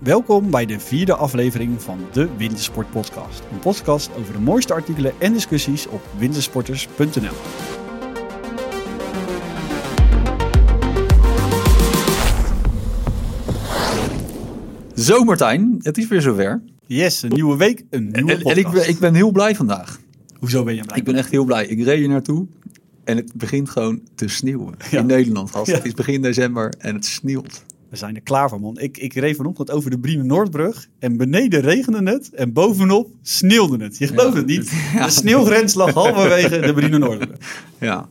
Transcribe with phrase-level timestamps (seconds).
[0.00, 3.42] Welkom bij de vierde aflevering van de Wintersport Podcast.
[3.52, 7.34] Een podcast over de mooiste artikelen en discussies op wintersporters.nl.
[14.94, 16.62] Zo Martijn, het is weer zover.
[16.86, 18.56] Yes, een nieuwe week, een nieuwe En, podcast.
[18.56, 20.00] en ik, ben, ik ben heel blij vandaag.
[20.38, 20.98] Hoezo ben je blij?
[20.98, 21.66] Ik ben echt heel blij.
[21.66, 22.46] Ik reed hier naartoe
[23.04, 24.74] en het begint gewoon te sneeuwen.
[24.90, 24.98] Ja.
[24.98, 25.66] In Nederland, gast.
[25.66, 25.74] Ja.
[25.74, 27.64] Het is begin december en het sneeuwt.
[27.90, 28.78] We zijn er klaar voor, man.
[28.78, 33.84] Ik, ik reed vanochtend over de Briemen Noordbrug en beneden regende het en bovenop sneeuwde
[33.84, 33.98] het.
[33.98, 34.36] Je gelooft Ja.
[34.38, 34.70] het niet.
[35.04, 37.36] De sneeuwgrens lag halverwege de Briemen Noordbrug.
[37.80, 38.08] Ja.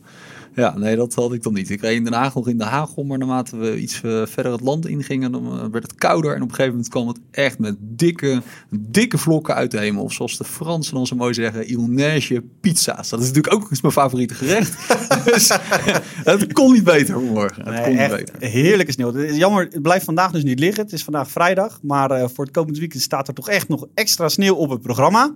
[0.54, 1.70] Ja, nee, dat had ik dan niet.
[1.70, 4.52] Ik reed in Den Haag nog in de hagel, maar naarmate we iets eh, verder
[4.52, 6.30] het land ingingen, dan eh, werd het kouder.
[6.34, 10.02] En op een gegeven moment kwam het echt met dikke, dikke vlokken uit de hemel.
[10.04, 13.08] Of zoals de Fransen dan zo mooi zeggen, il neige pizza's.
[13.08, 14.76] Dat is natuurlijk ook eens mijn favoriete gerecht.
[15.34, 15.48] dus
[16.24, 17.64] het kon niet beter vanmorgen.
[17.64, 18.48] Het Nee, kon niet echt beter.
[18.48, 19.12] heerlijke sneeuw.
[19.14, 20.84] Het is jammer, het blijft vandaag dus niet liggen.
[20.84, 21.78] Het is vandaag vrijdag.
[21.82, 24.80] Maar eh, voor het komend weekend staat er toch echt nog extra sneeuw op het
[24.82, 25.34] programma.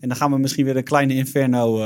[0.00, 1.82] En dan gaan we misschien weer een kleine inferno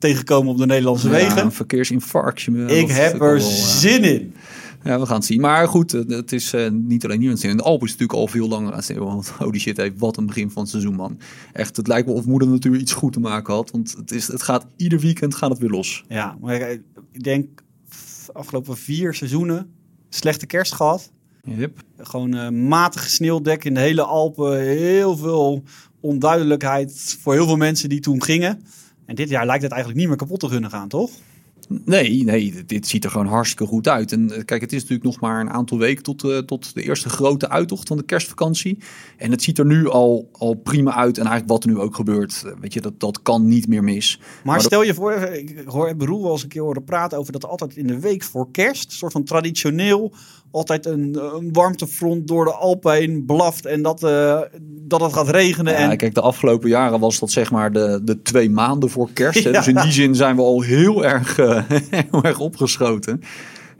[0.00, 1.44] tegenkomen op de Nederlandse Ja, wegen.
[1.44, 2.66] een verkeersinfarctje.
[2.66, 4.34] Ik heb er wel, eh, zin in.
[4.84, 5.40] Ja, we gaan het zien.
[5.40, 7.58] Maar goed, eh, het is eh, niet alleen nu aan het sneeuwen.
[7.58, 9.06] In de Alpen is natuurlijk al veel langer aan sneeuwen.
[9.06, 11.18] Want holy shit, hey, wat een begin van het seizoen, man.
[11.52, 13.70] Echt, het lijkt wel of moeder natuurlijk iets goed te maken had.
[13.70, 16.04] Want het, is, het gaat ieder weekend gaat het weer los.
[16.08, 16.80] Ja, maar ik,
[17.12, 17.62] ik denk
[18.32, 19.70] afgelopen vier seizoenen
[20.08, 21.10] slechte kerst gehad.
[21.44, 21.82] Yep.
[21.98, 24.60] Gewoon eh matige sneeuwdek in de hele Alpen.
[24.60, 25.62] Heel veel
[26.00, 28.64] onduidelijkheid voor heel veel mensen die toen gingen.
[29.10, 31.10] En dit jaar lijkt het eigenlijk niet meer kapot te kunnen gaan, toch?
[31.84, 34.12] Nee, nee, dit- ziet er gewoon hartstikke goed uit.
[34.12, 36.82] En eh, kijk, het is natuurlijk nog maar een aantal weken tot, eh, tot de
[36.82, 38.78] eerste grote uittocht van de kerstvakantie.
[39.16, 41.18] En het ziet er nu al, al prima uit.
[41.18, 43.84] En eigenlijk wat er nu ook gebeurt, eh, weet je, dat, dat kan niet meer
[43.84, 44.18] mis.
[44.18, 47.18] Maar, Maar dat- stel je voor, ik hoor Beroel wel eens een keer horen praten
[47.18, 50.12] over dat er altijd in de week voor kerst, soort van traditioneel,
[50.50, 55.28] altijd een, een warmtefront door de Alpen heen blaft en dat, eh, dat het gaat
[55.28, 55.72] regenen.
[55.72, 59.10] Ja, en, kijk, de afgelopen jaren was dat zeg maar de, de twee maanden voor
[59.12, 59.42] kerst.
[59.42, 59.50] Ja.
[59.60, 61.62] Dus in die zin zijn we al heel erg, eh,
[62.10, 63.22] heel erg opgeschoten.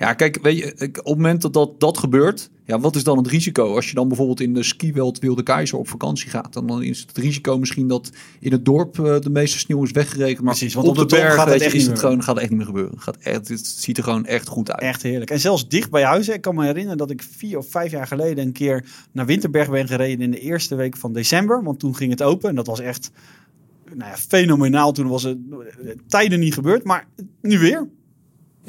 [0.00, 3.04] Ja, kijk, weet je, ik- op het moment dat, dat dat gebeurt, ja, wat is
[3.04, 3.74] dan het risico?
[3.74, 7.00] Als je dan bijvoorbeeld in de skiweld Wilde Keizer op vakantie gaat, dan, dan is
[7.00, 10.44] het risico misschien dat in het dorp eh, de meeste sneeuw is weggerekend.
[10.44, 12.22] Maar Precies, want op, op de, berg gaat het je, echt is niet het gewoon,
[12.22, 13.00] gaat echt niet meer gebeuren.
[13.00, 14.80] Gaat echt, het ziet er gewoon echt goed uit.
[14.80, 15.30] Echt heerlijk.
[15.30, 16.28] En zelfs dicht bij huis.
[16.28, 19.70] Ik kan me herinneren dat ik vier of vijf jaar geleden een keer naar Winterberg
[19.70, 21.62] ben gereden in de eerste week van december.
[21.62, 23.10] Want toen ging het open en dat was echt
[23.94, 24.92] nou ja, fenomenaal.
[24.92, 27.06] Toen was het eh, tijden niet gebeurd, maar
[27.42, 27.88] nu weer.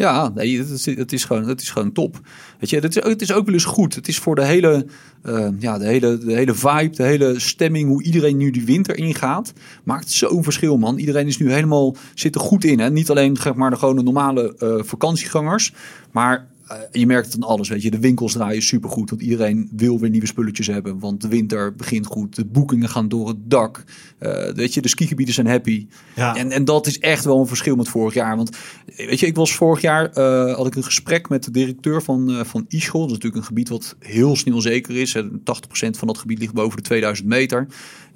[0.01, 2.19] Ja, nee, het is, het is, gewoon, het is gewoon top.
[2.59, 3.95] Weet je, het is, het is ook wel eens goed.
[3.95, 4.85] Het is voor de hele,
[5.21, 8.97] eh, ja, de hele, de hele vibe, de hele stemming, hoe iedereen nu die winter
[8.97, 9.53] ingaat,
[9.83, 10.97] maakt zo'n verschil, man.
[10.97, 12.79] Iedereen is nu helemaal, zit er goed in.
[12.79, 12.89] Hè?
[12.89, 15.73] Niet alleen maar, de gewone normale eh, vakantiegangers,
[16.11, 17.91] maar eh, je merkt het aan alles, weet je.
[17.91, 20.99] De winkels draaien supergoed, want iedereen wil weer nieuwe spulletjes hebben.
[20.99, 23.83] Want de winter begint goed, de boekingen gaan door het dak.
[24.17, 25.87] Eh, weet je, de skigebieden zijn happy.
[26.15, 26.35] Ja.
[26.35, 28.35] En, en dat is echt wel een verschil met vorig jaar.
[28.35, 28.57] Want
[28.95, 32.29] weet je, ik was vorig jaar, eh, had ik een gesprek met de directeur van,
[32.29, 32.99] eh van Ischel.
[32.99, 35.15] Dat is natuurlijk een gebied wat heel snel zeker is.
[35.15, 37.67] En 80% van dat gebied ligt boven de 2000 meter.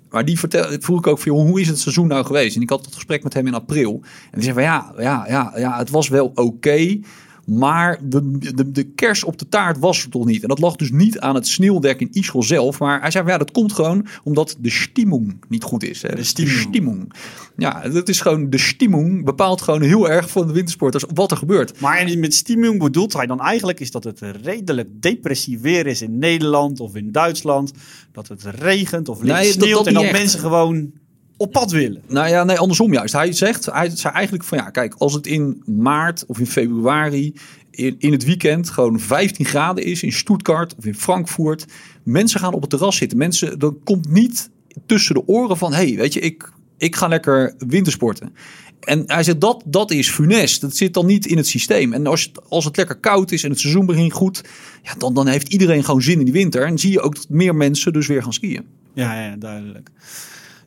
[0.09, 2.55] Maar die vertel, vroeg ik ook van, hoe is het seizoen nou geweest?
[2.55, 4.01] En ik had dat gesprek met hem in april.
[4.03, 6.99] En die zei van, ja, ja, ja, ja het was wel oké.
[7.45, 10.41] Maar de, de, de kers op de taart was er toch niet.
[10.41, 12.79] En dat lag dus niet aan het sneeuwdek in Ischel zelf.
[12.79, 16.01] Maar hij zei van, ja, dat komt gewoon omdat de stimmung niet goed is.
[16.01, 16.09] Hè?
[16.09, 16.59] De Dus stimmung.
[16.59, 17.13] stimmung.
[17.57, 21.37] Ja, dat is gewoon, de stimmung bepaalt gewoon heel erg van de wintersporters wat er
[21.37, 21.79] gebeurt.
[21.79, 26.17] Maar met stimmung bedoelt hij dan eigenlijk is dat het redelijk depressief weer is in
[26.17, 27.71] Nederland of in Duitsland.
[28.11, 30.19] Dat het regent of licht Nee, sneeuwt dat en niet dat echt.
[30.19, 30.91] mensen gewoon
[31.37, 32.01] op pad willen.
[32.07, 33.13] Nou ja, nee, andersom juist.
[33.13, 37.33] Hij zegt, hij zei eigenlijk van ja, kijk, als het in maart of in februari
[37.71, 41.65] in, in het weekend gewoon 15 graden is in Stuttgart of in Frankfurt,
[42.03, 43.17] mensen gaan op het terras zitten.
[43.17, 44.49] Mensen, dan komt niet
[44.85, 48.33] tussen de oren van, hey, weet je, ik, ik ga lekker wintersporten.
[48.79, 50.61] En hij zegt dat, dat is funest.
[50.61, 51.93] Dat zit dan niet in het systeem.
[51.93, 54.43] En als het, als het lekker koud is en het seizoen begint goed,
[54.83, 56.65] ja, dan, dan heeft iedereen gewoon zin in die winter.
[56.65, 58.65] En zie je ook dat meer mensen dus weer gaan skiën.
[58.93, 59.89] Ja, ja, duidelijk.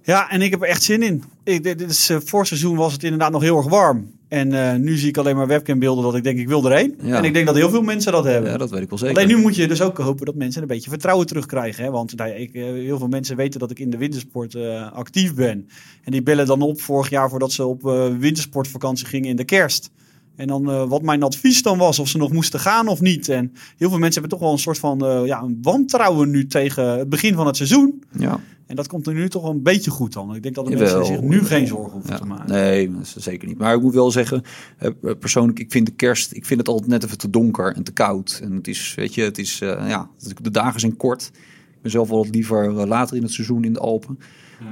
[0.08, 1.22] Ja, en ik heb er echt zin in.
[1.44, 4.10] Ik, dit is, eh, voor seizoen was het inderdaad nog heel erg warm.
[4.28, 6.98] En eh, nu zie ik alleen maar webcambeelden dat ik denk ik wil erheen.
[7.02, 7.16] Ja.
[7.16, 8.50] En ik denk dat heel veel mensen dat hebben.
[8.50, 9.16] Ja, dat weet ik wel zeker.
[9.16, 11.84] Alleen nu moet je dus ook hopen dat mensen een beetje vertrouwen terugkrijgen.
[11.84, 11.90] Hè?
[11.90, 14.56] Want nou ik, eh, heel veel mensen weten dat ik in de wintersport
[14.92, 15.68] actief ben.
[16.04, 17.82] En die bellen dan op vorig jaar voordat ze op
[18.18, 19.90] wintersportvakantie gingen in de kerst.
[20.38, 23.28] En dan eh, wat mijn advies dan was, of ze nog moesten gaan of niet.
[23.28, 26.46] En heel veel mensen hebben toch wel een soort van eh, ja, een wantrouwen nu
[26.46, 28.02] tegen het begin van het seizoen.
[28.18, 28.40] Ja.
[28.66, 30.34] En dat komt er nu toch wel een beetje goed dan.
[30.34, 32.52] Ik denk dat de mensen zich nu geen zorgen hoeven Ja, te maken.
[32.52, 33.58] nee, zeker niet.
[33.58, 34.42] Maar ik moet wel zeggen,
[34.78, 37.82] eh, persoonlijk, ik vind de kerst, ik vind het altijd net even te donker en
[37.82, 38.40] te koud.
[38.42, 40.10] En het is, weet je, het is, ja,
[40.42, 41.30] de dagen zijn kort.
[41.70, 44.18] Ik ben zelf wel wat liever later in het seizoen in de Alpen.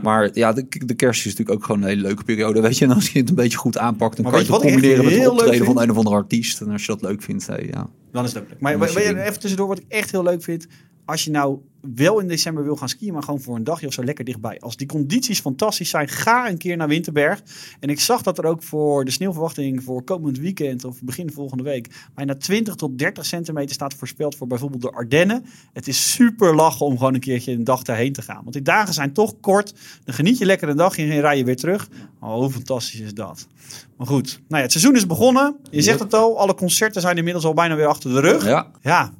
[0.02, 2.60] Maar ja, de, de kerst is natuurlijk ook gewoon een hele leuke periode.
[2.60, 4.62] Weet je, en als je het een beetje goed aanpakt, dan Maar kan je het
[4.62, 6.60] combineren met het optreden van een of andere artiest.
[6.60, 7.88] En als je dat leuk vindt, hey, ja.
[8.12, 8.60] Dan is het ook leuk.
[8.60, 10.66] Maar weet je, even tussendoor, wat ik echt heel leuk vind.
[11.06, 11.58] Als je nou
[11.94, 14.60] wel in december wil gaan skiën, maar gewoon voor een dagje of zo lekker dichtbij.
[14.60, 17.42] Als die condities fantastisch zijn, ga een keer naar Winterberg.
[17.80, 21.62] En ik zag dat er ook voor de sneeuwverwachting voor komend weekend of begin volgende
[21.62, 25.44] week bijna 20 tot 30 centimeter staat voorspeld voor bijvoorbeeld de Ardennen.
[25.72, 28.40] Het is super lachen om gewoon een keertje een dag daarheen te gaan.
[28.40, 29.74] Want die dagen zijn toch kort.
[30.04, 31.88] Dan geniet je lekker een dagje en rij je weer terug.
[32.20, 33.46] Oh, hoe fantastisch is dat?
[33.96, 35.56] Maar goed, nou ja, het seizoen is begonnen.
[35.70, 38.44] Je zegt het al, alle concerten zijn inmiddels al bijna weer achter de rug.
[38.44, 39.12] Ja, Ja,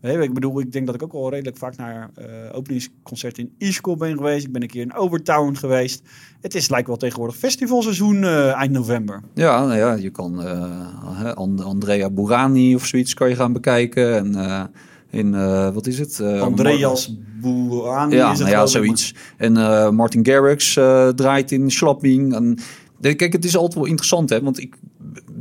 [0.00, 3.96] Ik bedoel, ik denk dat ik ook al redelijk vaak naar eh openingsconcerten in Ischgl
[3.96, 4.46] ben geweest.
[4.46, 6.02] Ik ben een keer in Overtown geweest.
[6.40, 9.22] Het is lijkt wel tegenwoordig festivalseizoen eh, eind november.
[9.34, 11.32] ja, nou ja je kan eh,
[11.64, 14.16] Andrea Burani of zoiets kan je gaan bekijken.
[14.36, 14.70] En
[15.10, 15.30] in,
[15.72, 16.20] wat is het?
[16.20, 19.14] Andreas Bourani Ja, is het nou ja, zoiets.
[19.36, 19.52] En
[19.94, 20.72] Martin Garrix
[21.14, 22.34] draait in Schlapping.
[22.34, 22.58] En,
[23.00, 24.42] kijk, het is altijd wel interessant, hè.
[24.42, 24.76] Want ik,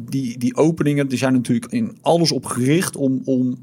[0.09, 3.57] die, die openingen, die zijn natuurlijk in alles op gericht om, om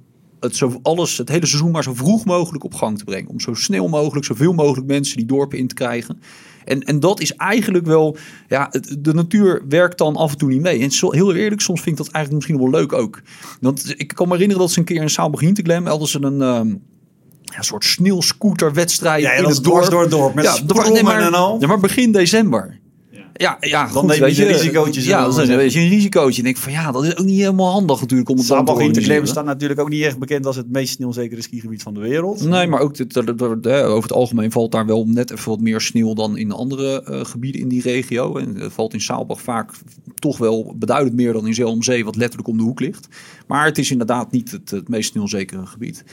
[0.47, 3.29] het, zo, alles, het hele seizoen maar zo vroeg mogelijk op gang te brengen.
[3.31, 6.21] Om zo snel mogelijk, zoveel mogelijk mensen die dorpen in te krijgen.
[6.65, 8.17] En, en dat is eigenlijk wel,
[8.49, 10.81] ja, het- de natuur werkt dan af en toe niet mee.
[10.83, 13.23] En zo, heel eerlijk, soms vind ik dat eigenlijk misschien wel leuk ook.
[13.61, 16.09] Want ik kan me herinneren dat ze een keer in Saal begint te glam, hadden
[16.09, 16.43] ze een...
[16.43, 16.69] ehm,
[17.43, 19.91] ja, een soort sneeuwscooterwedstrijd Ja, in het dorp.
[19.91, 21.57] door het dorp, met ja, nee, maar, en al.
[21.61, 22.79] Ja, maar begin december.
[23.37, 26.43] Ja, ja, goed, neem je weet een risicootje, zullen Ja, maar is een, een risicootje.
[26.43, 28.57] En ik denk van ja, dat is ook niet helemaal handig natuurlijk om het dan
[28.57, 29.27] te Interclaim organiseren.
[29.29, 32.45] staat natuurlijk ook niet echt bekend als het meest sneeuwzekere skigebied van de wereld.
[32.49, 35.51] Nee, maar ook dat- dat- dat- hè, over het algemeen valt daar wel net even
[35.51, 38.37] wat meer sneeuw dan in andere eh, gebieden in die regio.
[38.37, 39.71] En het valt in Saalbach vaak
[40.15, 43.09] toch wel beduidend meer dan in Zee om Zee, wat letterlijk om de hoek ligt.
[43.47, 46.05] Maar het is inderdaad niet het, het meest sneeuwzekere gebied.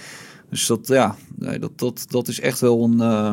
[0.49, 3.01] Dus dat, ja, nee, dat, dat, dat is echt wel een.
[3.01, 3.31] eh,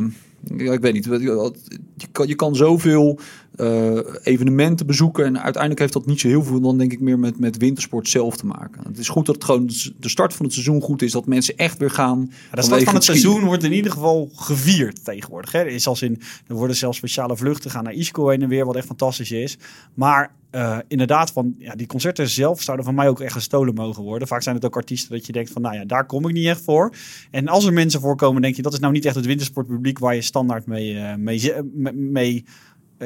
[0.66, 1.04] ja, ik weet niet.
[1.04, 3.18] Je kan, je kan zoveel
[3.60, 5.24] eh, evenementen bezoeken.
[5.24, 8.08] En uiteindelijk heeft dat niet zo heel veel dan denk ik meer met, met wintersport
[8.08, 8.82] zelf te maken.
[8.86, 11.12] Het is goed dat het gewoon de start van het seizoen goed is.
[11.12, 12.30] Dat mensen echt weer gaan.
[12.50, 13.18] Ja, de start van het skiën.
[13.18, 15.52] seizoen wordt in ieder geval gevierd tegenwoordig.
[15.52, 15.58] Hè.
[15.58, 18.66] Er, is als in, er worden zelfs speciale vluchten gaan naar Isco heen en weer,
[18.66, 19.58] wat echt fantastisch is.
[19.94, 24.02] Maar eh, inderdaad, van, ja, die concerten zelf zouden van mij ook echt gestolen mogen
[24.02, 24.28] worden.
[24.28, 26.46] Vaak zijn het ook artiesten dat je denkt van, nou ja, daar kom ik niet
[26.46, 26.94] echt voor.
[27.30, 30.14] En als er mensen voorkomen, denk je, dat is nou niet echt het wintersportpubliek waar
[30.14, 31.62] je standaard mee, eh, mee,
[31.92, 32.52] mee eh,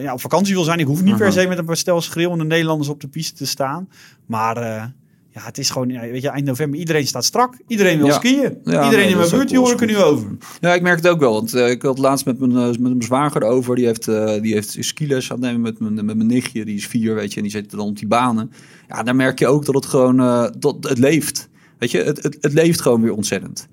[0.02, 0.78] ja, op vakantie wil zijn.
[0.78, 1.38] Ik hoef niet per Mhm.
[1.38, 3.88] se met een stel schreeuwende Nederlanders op de piste te staan.
[4.26, 4.56] Maar...
[4.56, 4.84] eh,
[5.30, 7.54] ja, het is gewoon, weet je, eind november, iedereen staat strak.
[7.66, 8.12] Iedereen wil Ja.
[8.12, 8.40] skiën.
[8.40, 8.50] Ja,
[8.84, 10.36] iedereen nee, in mijn buurt, wel jongen, kunnen nu over.
[10.60, 11.32] Ja, ik merk het ook wel.
[11.32, 13.76] Want eh, ik had laatst met mijn, eh, met mijn zwager erover.
[13.76, 16.64] Die heeft, eh die heeft skiles aan het nemen met mijn, met mijn nichtje.
[16.64, 17.36] Die is vier, weet je.
[17.36, 18.50] En die zit dan op die banen.
[18.88, 20.20] Ja, daar merk je ook dat het gewoon...
[20.20, 21.48] eh, dat het leeft.
[21.78, 23.68] Weet je, het, het, het leeft gewoon weer ontzettend.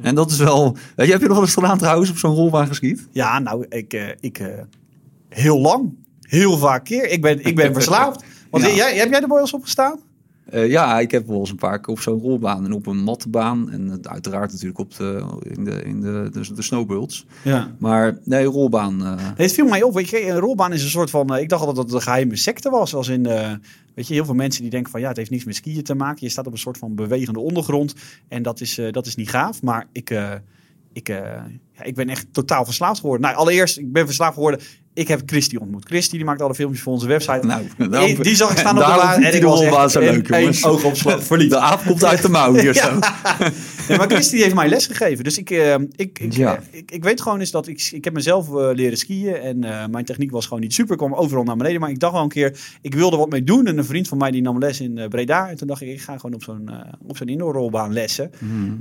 [0.00, 0.76] En dat is wel...
[0.96, 3.08] Weet je, heb je nog wel eens gedaan trouwens op zo'n rolbaan geskiet?
[3.10, 4.46] Ja, nou, ik, eh, ik eh,
[5.32, 7.08] heel lang, heel vaak keer.
[7.10, 8.24] Ik ben, ik ben verslaafd.
[8.50, 8.74] Want Ja.
[8.74, 10.00] jij, heb jij de boyels opgestaan?
[10.44, 12.96] Eh, ja, ik heb wel eens een paar keer op zo'n rolbaan en op een
[13.02, 13.70] mattebaan.
[13.70, 17.26] En uiteraard natuurlijk op de, in de, in de, de, de snowbirds.
[17.44, 17.74] Ja.
[17.78, 19.04] Maar nee, rolbaan...
[19.04, 19.94] eh, Nee, het viel mij op.
[19.94, 21.34] Weet je, een rolbaan is een soort van.
[21.34, 22.94] eh, ik dacht altijd dat het een geheime secte was.
[22.94, 23.22] Als in,
[23.94, 25.94] weet je, heel veel mensen die denken van ja, het heeft niets met skiën te
[25.94, 26.18] maken.
[26.26, 27.94] Je staat op een soort van bewegende ondergrond.
[28.28, 29.62] En dat is, dat is niet gaaf.
[29.62, 30.10] Maar ik,
[30.92, 33.26] ik, ja, ik ben echt totaal verslaafd geworden.
[33.26, 34.60] Nou, allereerst, ik ben verslaafd geworden.
[34.94, 35.84] Ik heb Christy ontmoet.
[35.84, 37.46] Christy die maakt alle filmpjes voor onze website.
[37.46, 39.22] Nou, Ik- die zag ik staan op de baan.
[39.22, 40.64] En ik was echt zo leuk, jongens.
[40.64, 41.50] oogopslag verliefd.
[41.50, 42.98] De aap komt uit de mouw hier zo.
[43.88, 45.24] Nee, maar Christy die heeft mij les gegeven.
[45.24, 46.56] Dus ik, eh, ik, ik, Ja.
[46.56, 49.34] eh, ik, ik weet gewoon eens dat ik, ik heb mezelf eh, leren skiën.
[49.34, 49.58] En
[49.90, 50.92] mijn techniek was gewoon niet super.
[50.92, 51.80] Ik kwam overal naar beneden.
[51.80, 53.66] Maar ik dacht wel een keer, ik wilde wat mee doen.
[53.66, 55.48] En een vriend van mij die nam les in Breda.
[55.50, 56.70] En toen dacht ik, ik ga gewoon op zo'n
[57.06, 58.30] op zo'n indoorrolbaan lessen.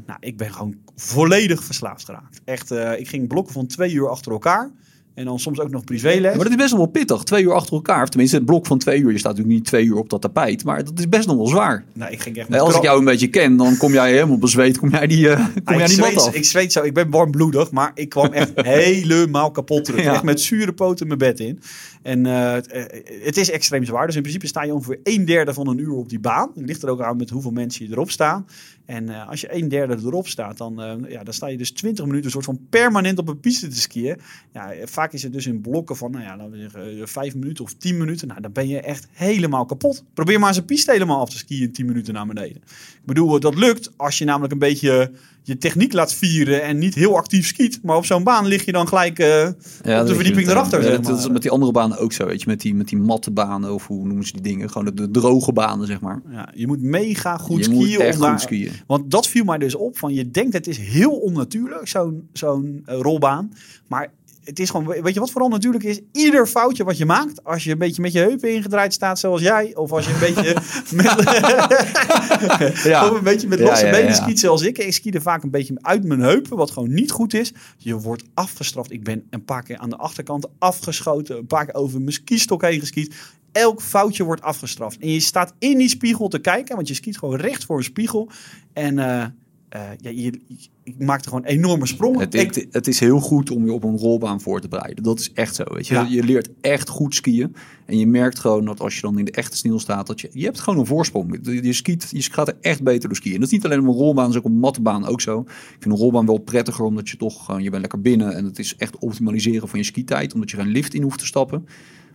[0.06, 2.42] Nou, ik ben gewoon volledig verslaafd geraakt.
[2.46, 4.72] Echt, ik ging blokken van twee uur achter elkaar.
[5.14, 6.36] En dan soms ook nog privéles.
[6.36, 7.24] Maar dat is best wel pittig.
[7.24, 8.04] Twee uur achter elkaar.
[8.04, 9.12] Of tenminste, het blok van twee uur.
[9.12, 10.64] Je staat natuurlijk niet twee uur op dat tapijt.
[10.64, 11.86] Maar dat is best nog wel zwaar.
[11.94, 14.38] Nou, ik ging echt Nee, als ik jou een beetje ken, dan kom jij helemaal
[14.38, 14.78] bezweet.
[14.78, 16.34] Kom jij die, eh, kom Ah, jij ik, die mat zweet, af.
[16.36, 16.84] ik zweet zo.
[16.84, 20.04] Ik ben warmbloedig, maar ik kwam echt helemaal kapot terug.
[20.04, 20.14] Ja.
[20.14, 21.60] Echt met zure poten mijn bed in.
[22.02, 22.84] En eh, het, eh,
[23.24, 24.06] het is extreem zwaar.
[24.06, 26.52] Dus in principe sta je ongeveer een derde van een uur op die baan.
[26.56, 28.48] Het ligt er ook aan met hoeveel mensen je erop staan.
[28.86, 32.26] En als je een derde erop staat, dan, ja, dan sta je dus 20 minuten
[32.26, 34.18] een soort van permanent op een piste te skiën.
[34.54, 37.36] Ja, vaak is het dus in blokken van, nou ja, laten we zeggen, eh, vijf
[37.36, 38.28] minuten of tien minuten.
[38.28, 40.04] Nou, dan ben je echt helemaal kapot.
[40.14, 42.56] Probeer maar eens een piste helemaal af te skiën in tien minuten naar beneden.
[42.56, 45.12] Ik bedoel, dat lukt als je namelijk een beetje
[45.44, 47.80] je techniek laat vieren en niet heel actief skiet.
[47.84, 49.28] Maar op zo'n baan lig je dan gelijk uh,
[49.84, 50.50] Ja, op de verdieping meteen.
[50.50, 50.82] erachter.
[50.82, 52.48] Ja, zeg dat is met die andere banen ook zo, weet je.
[52.48, 54.70] Met die, met die matte banen, of hoe noemen ze die dingen?
[54.70, 56.22] Gewoon de, de droge banen, zeg maar.
[56.32, 57.78] Ja, je moet mega goed je skiën.
[57.78, 58.72] moet echt goed skiën.
[58.88, 59.98] Want dat viel mij dus op.
[59.98, 63.52] Van je denkt het is heel onnatuurlijk, zo'n zo'n eh, rolbaan.
[63.88, 64.12] Maar
[64.52, 66.00] het is gewoon, weet je wat vooral natuurlijk is?
[66.12, 69.42] Ieder foutje wat je maakt, als je een beetje met je heupen ingedraaid staat zoals
[69.42, 70.56] jij, of als je een beetje
[70.96, 73.10] met, Ja.
[73.10, 74.78] of een beetje met losse ja, benen skiet zoals ik.
[74.78, 77.54] Ik skiede vaak een beetje uit mijn heupen, wat gewoon niet goed is.
[77.78, 78.92] Je wordt afgestraft.
[78.92, 82.62] Ik ben een paar keer aan de achterkant afgeschoten, een paar keer over mijn skistok
[82.62, 83.16] heen geskiet.
[83.52, 84.98] Elk foutje wordt afgestraft.
[84.98, 87.84] En je staat in die spiegel te kijken, want je skiet gewoon recht voor een
[87.84, 88.30] spiegel.
[88.74, 89.26] En eh,
[89.72, 90.40] eh, ja, je,
[90.84, 92.20] je maakt gewoon enorme sprongen.
[92.20, 95.04] Het, Ik- het, het is heel goed om je op een rolbaan voor te bereiden.
[95.04, 95.94] Dat is echt zo, weet je.
[95.94, 96.08] Ja.
[96.10, 97.56] Je leert echt goed skiën.
[97.86, 100.30] En je merkt gewoon dat als je dan in de echte sneeuw staat, dat je,
[100.34, 101.40] je hebt gewoon een voorsprong.
[101.44, 103.34] Je, je, skiet, je gaat er echt beter door skiën.
[103.34, 105.40] En dat is niet alleen op een rolbaan, dat is ook op een ook zo.
[105.40, 108.36] Ik vind een rolbaan wel prettiger, omdat je toch gewoon, je bent lekker binnen.
[108.36, 111.26] En het is echt optimaliseren van je skitijd, omdat je geen lift in hoeft te
[111.26, 111.66] stappen.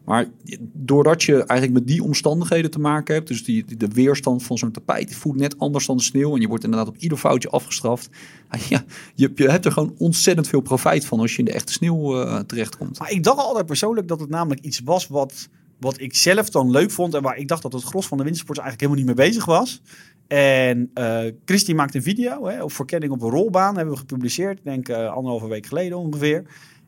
[0.07, 0.27] Maar
[0.73, 4.71] doordat je eigenlijk met die omstandigheden te maken hebt, dus die, de weerstand van zo'n
[4.71, 6.35] tapijt, voelt net anders dan de sneeuw.
[6.35, 8.09] En je wordt inderdaad op ieder foutje afgestraft.
[8.69, 8.85] Ja,
[9.15, 12.39] je, hebt er gewoon ontzettend veel profijt van als je in de echte sneeuw eh,
[12.39, 12.99] terechtkomt.
[12.99, 15.49] Maar ik dacht altijd persoonlijk dat het namelijk iets was wat,
[15.81, 17.15] wat ik zelf dan leuk vond.
[17.15, 19.45] En waar ik dacht dat het gros van de wintersport eigenlijk helemaal niet mee bezig
[19.45, 19.81] was.
[20.27, 23.77] En eh Christy maakt een video hè, op verkenning op een rolbaan.
[23.77, 26.43] Hebben we gepubliceerd, denk eh, anderhalve week geleden ongeveer.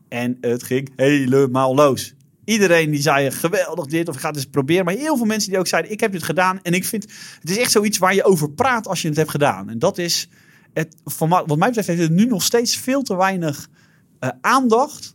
[0.09, 2.15] En het ging helemaal los.
[2.49, 4.85] Iedereen die zei geweldig dit of ik ga het eens proberen.
[4.85, 6.61] Maar heel veel mensen die ook zeiden ik heb dit gedaan.
[6.63, 7.03] En ik vind
[7.41, 9.69] het is echt zoiets waar je over praat als je het hebt gedaan.
[9.69, 10.29] En dat is,
[10.73, 13.69] het, van, wat mij betreft heeft het nu nog steeds veel te weinig
[14.19, 15.15] eh, aandacht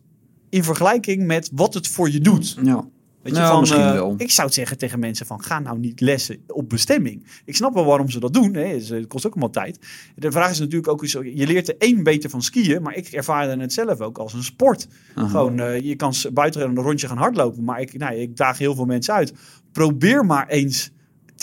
[0.50, 2.58] in vergelijking met wat het voor je doet.
[2.64, 2.88] Ja,
[3.24, 4.16] Weet je, Nou, van, misschien eh, wel.
[4.18, 7.26] Ik zou het zeggen tegen mensen van ga nou niet lessen op bestemming.
[7.46, 8.54] Ik snap wel waarom ze dat doen.
[8.54, 8.66] Hè.
[8.66, 9.80] Het kost ook allemaal tijd.
[10.16, 12.82] De vraag is natuurlijk ook, je leert er één beter van skiën.
[12.82, 14.88] Maar ik ervaarde het zelf ook als een sport.
[15.16, 17.64] Gewoon, eh, je kan buiten een rondje gaan hardlopen.
[17.64, 19.34] Maar ik, nou, ik daag heel veel mensen uit.
[19.72, 20.92] Probeer maar eens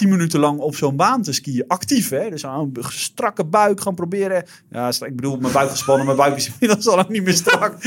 [0.00, 1.64] tien minuten lang op zo'n baan te skiën.
[1.66, 2.30] Actief, hè?
[2.30, 4.44] Dus aan een strakke buik gaan proberen.
[4.70, 6.04] Ja, ik bedoel, mijn buik gespannen.
[6.06, 7.84] Mijn buik is inmiddels al niet meer strak.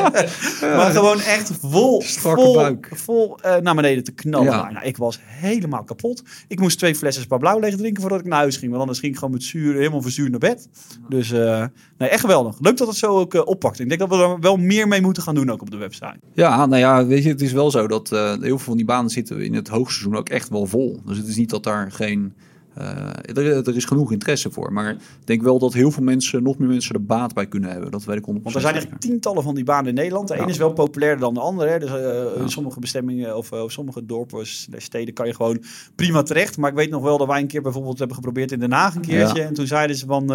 [0.76, 2.90] maar gewoon echt vol, Strakke vol, buik.
[2.92, 4.52] vol eh, naar beneden te knallen.
[4.52, 4.70] Ja.
[4.70, 6.22] Nou, ik was helemaal kapot.
[6.48, 8.68] Ik moest twee flessen spa blauw leeg drinken voordat ik naar huis ging.
[8.68, 10.68] Want anders ging ik gewoon met zuur, helemaal verzuurd naar bed.
[11.08, 11.64] Dus eh,
[11.98, 12.56] nee, echt geweldig.
[12.60, 13.80] Leuk dat het zo ook eh, oppakt.
[13.80, 16.18] Ik denk dat we er wel meer mee moeten gaan doen ook op de website.
[16.34, 19.10] Ja, nou ja, weet je, het is wel zo dat heel veel van die banen
[19.10, 21.00] zitten in het hoogseizoen ook echt wel vol.
[21.04, 22.32] Dus het is niet dat daar geen...
[22.74, 24.72] eh, er, er is genoeg interesse voor.
[24.72, 27.70] Maar ik denk wel dat heel veel mensen, nog meer mensen er baat bij kunnen
[27.70, 27.90] hebben.
[27.90, 30.28] Dat weet ik 100% Want er zijn echt tientallen van die banen in Nederland.
[30.28, 30.40] De Ja.
[30.40, 31.70] ene is wel populairder dan de andere.
[31.70, 31.78] Hè.
[31.78, 35.62] Dus eh, in sommige bestemmingen of eh, sommige dorpen, steden kan je gewoon
[35.94, 36.56] prima terecht.
[36.56, 38.94] Maar ik weet nog wel dat wij een keer bijvoorbeeld hebben geprobeerd in Den Haag
[38.94, 39.42] een keertje.
[39.42, 40.26] En toen zeiden ze van...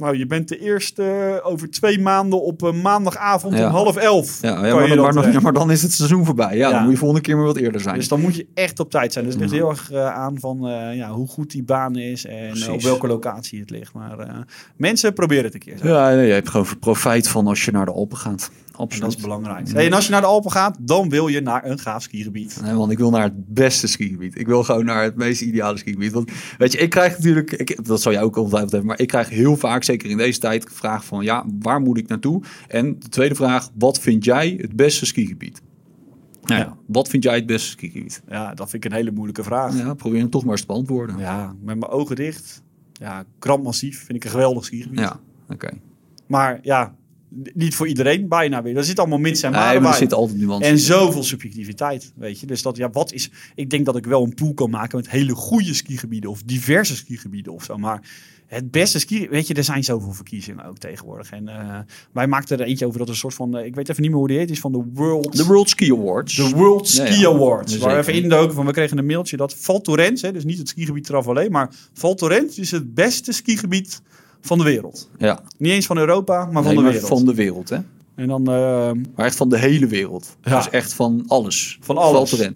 [0.00, 1.02] eh, nou, je bent de eerste
[1.42, 3.66] eh, over twee maanden op een maandagavond Ja.
[3.66, 4.38] om half elf.
[4.42, 5.32] Ja, ja, kan maar, dan, dat maar, dan, terecht.
[5.32, 6.56] ja, maar dan is het seizoen voorbij.
[6.56, 7.94] Ja, dan moet je volgende keer maar wat eerder zijn.
[7.94, 9.24] Dus dan moet je echt op tijd zijn.
[9.24, 12.26] Dus het ligt heel erg eh, aan van eh, ja, hoe goed die baan is
[12.26, 13.92] en eh, op welke locatie het ligt.
[13.92, 14.34] Maar eh,
[14.76, 15.86] mensen, proberen het een keer.
[15.86, 18.50] ja, nee, je hebt gewoon profijt van als je naar de Alpen gaat.
[18.72, 19.04] En Absoluut.
[19.08, 19.68] dat is belangrijk.
[19.72, 22.58] Hey, en als je naar de Alpen gaat, dan wil je naar een gaaf skigebied.
[22.62, 24.38] Nee, want ik wil naar het beste skigebied.
[24.38, 26.12] Ik wil gewoon naar het meest ideale skigebied.
[26.12, 29.08] Want weet je, ik krijg natuurlijk, ik, dat zou jij ook ongetwijfeld hebben, maar ik
[29.08, 32.42] krijg heel vaak, zeker in deze tijd, de vraag van ja, waar moet ik naartoe?
[32.68, 35.62] En de tweede vraag, wat vind jij het beste skigebied?
[36.42, 36.76] Nou ja, Ja.
[36.86, 38.22] wat vind jij het beste skigebied?
[38.28, 39.76] Ja, dat vind ik een hele moeilijke vraag.
[39.78, 41.18] Ja, probeer hem toch maar eens te beantwoorden.
[41.18, 42.62] Ja, Ja, met mijn ogen dicht.
[42.92, 45.10] Ja, Grand Massief vind ik een geweldig skigebied.
[45.48, 45.68] oké.
[46.26, 46.94] Maar ja,
[47.54, 48.76] niet voor iedereen bijna weer.
[48.76, 52.40] Er zit allemaal mits en Nee, maar er zit altijd nuance En zoveel subjectiviteit, weet
[52.40, 52.46] je.
[52.46, 53.30] Dus dat, ja, wat is...
[53.54, 56.96] Ik denk dat ik wel een pool kan maken met hele goede skigebieden of diverse
[56.96, 57.76] skigebieden of zo.
[57.76, 58.00] Maar
[58.46, 59.28] het beste ski...
[59.28, 61.30] Weet je, er zijn zoveel verkiezingen ook tegenwoordig.
[61.30, 61.78] En eh,
[62.12, 63.56] wij maakten er eentje over dat een soort van...
[63.56, 64.50] eh, ik weet even niet meer hoe die heet.
[64.50, 65.36] is van de World...
[65.36, 66.36] De World Ski Awards.
[66.36, 67.28] De World Ja, Ski ja.
[67.28, 67.72] Awards.
[67.72, 67.86] Zeker.
[67.86, 70.58] Waar we even indoken van, we kregen een mailtje dat Val Thorens, hè, dus niet
[70.58, 74.02] het skigebied Travalet, maar Val Thorens is het beste skigebied
[74.40, 75.08] van de wereld.
[75.18, 77.08] Ja, Niet eens van Europa, maar van Nee, de maar wereld.
[77.08, 77.78] van de wereld, hè?
[78.14, 80.36] En dan eh, Maar echt van de hele wereld.
[80.42, 80.56] Ja.
[80.56, 81.78] Dus echt van alles.
[81.80, 82.50] Van alles.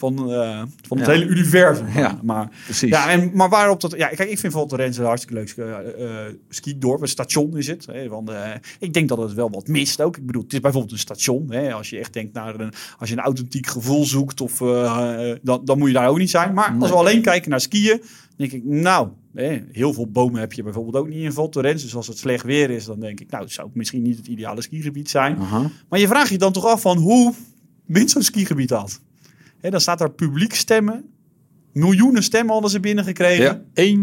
[0.00, 1.12] Van, eh, van het Ja.
[1.12, 1.86] hele universum.
[1.94, 2.90] Ja, maar, precies.
[2.90, 3.94] ja, en, maar waarop dat...
[3.96, 5.66] Ja, kijk, ik vind Thorens een hartstikke leuk uh,
[5.98, 6.10] uh,
[6.48, 7.00] skidorp.
[7.00, 7.86] Een station is het.
[7.86, 10.16] Hè, want, uh, ik denk dat het wel wat mist ook.
[10.16, 11.52] Ik bedoel, het is bijvoorbeeld een station.
[11.52, 12.72] Hè, als je echt denkt naar een...
[12.98, 16.30] Als je een authentiek gevoel zoekt, of, uh, dan, dan moet je daar ook niet
[16.30, 16.54] zijn.
[16.54, 16.80] Maar nee.
[16.80, 18.02] als we alleen kijken naar skiën,
[18.36, 19.08] denk ik, nou...
[19.72, 21.82] Heel veel bomen heb je bijvoorbeeld ook niet in Val Thorens.
[21.82, 23.30] Dus als het slecht weer is, dan denk ik...
[23.30, 25.36] Nou, het zou misschien niet het ideale skigebied zijn.
[25.36, 25.64] Uh -huh.
[25.88, 27.34] Maar je vraagt je dan toch af van hoe
[27.86, 29.00] wint zo'n skigebied dat?
[29.60, 31.04] He, dan staat daar publiek stemmen.
[31.72, 33.66] Miljoenen stemmen hadden ze binnengekregen.
[33.74, 33.96] Ja,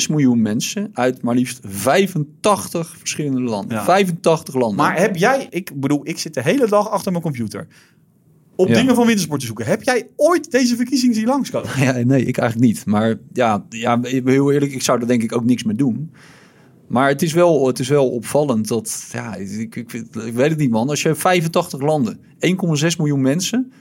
[0.00, 3.76] 1,6 miljoen mensen uit maar liefst 85 verschillende landen.
[3.76, 3.84] Ja.
[3.84, 4.76] 85 landen.
[4.76, 7.66] Maar heb jij, ik bedoel, ik zit de hele dag achter mijn computer.
[8.56, 8.74] Op ja.
[8.74, 9.66] dingen van wintersport te zoeken.
[9.66, 11.70] Heb jij ooit deze verkiezing zien langskomen?
[11.84, 12.86] Ja, nee, ik eigenlijk niet.
[12.86, 16.12] Maar ja, ja, heel eerlijk, ik zou er denk ik ook niks mee doen.
[16.86, 20.58] Maar het is wel, het is wel opvallend dat, ja, ik, ik, ik weet het
[20.58, 20.88] niet man.
[20.88, 23.72] Als je 85 landen, 1,6 miljoen mensen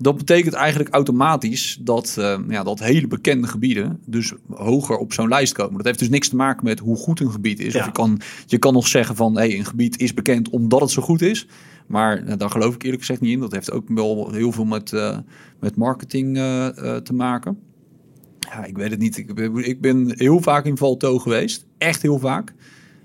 [0.00, 5.28] dat betekent eigenlijk automatisch dat, uh, ja, dat hele bekende gebieden dus hoger op zo'n
[5.28, 5.76] lijst komen.
[5.76, 7.72] Dat heeft dus niks te maken met hoe goed een gebied is.
[7.72, 7.80] Ja.
[7.80, 10.90] Of je kan, je kan nog zeggen van hey, een gebied is bekend omdat het
[10.90, 11.46] zo goed is.
[11.86, 13.40] Maar nou, daar geloof ik eerlijk gezegd niet in.
[13.40, 15.18] Dat heeft ook wel heel veel met, uh,
[15.60, 16.66] met marketing uh,
[16.96, 17.58] te maken.
[18.38, 19.16] Ja, ik weet het niet.
[19.16, 21.66] Ik ben, ik ben heel vaak in Valto geweest.
[21.78, 22.54] Echt heel vaak.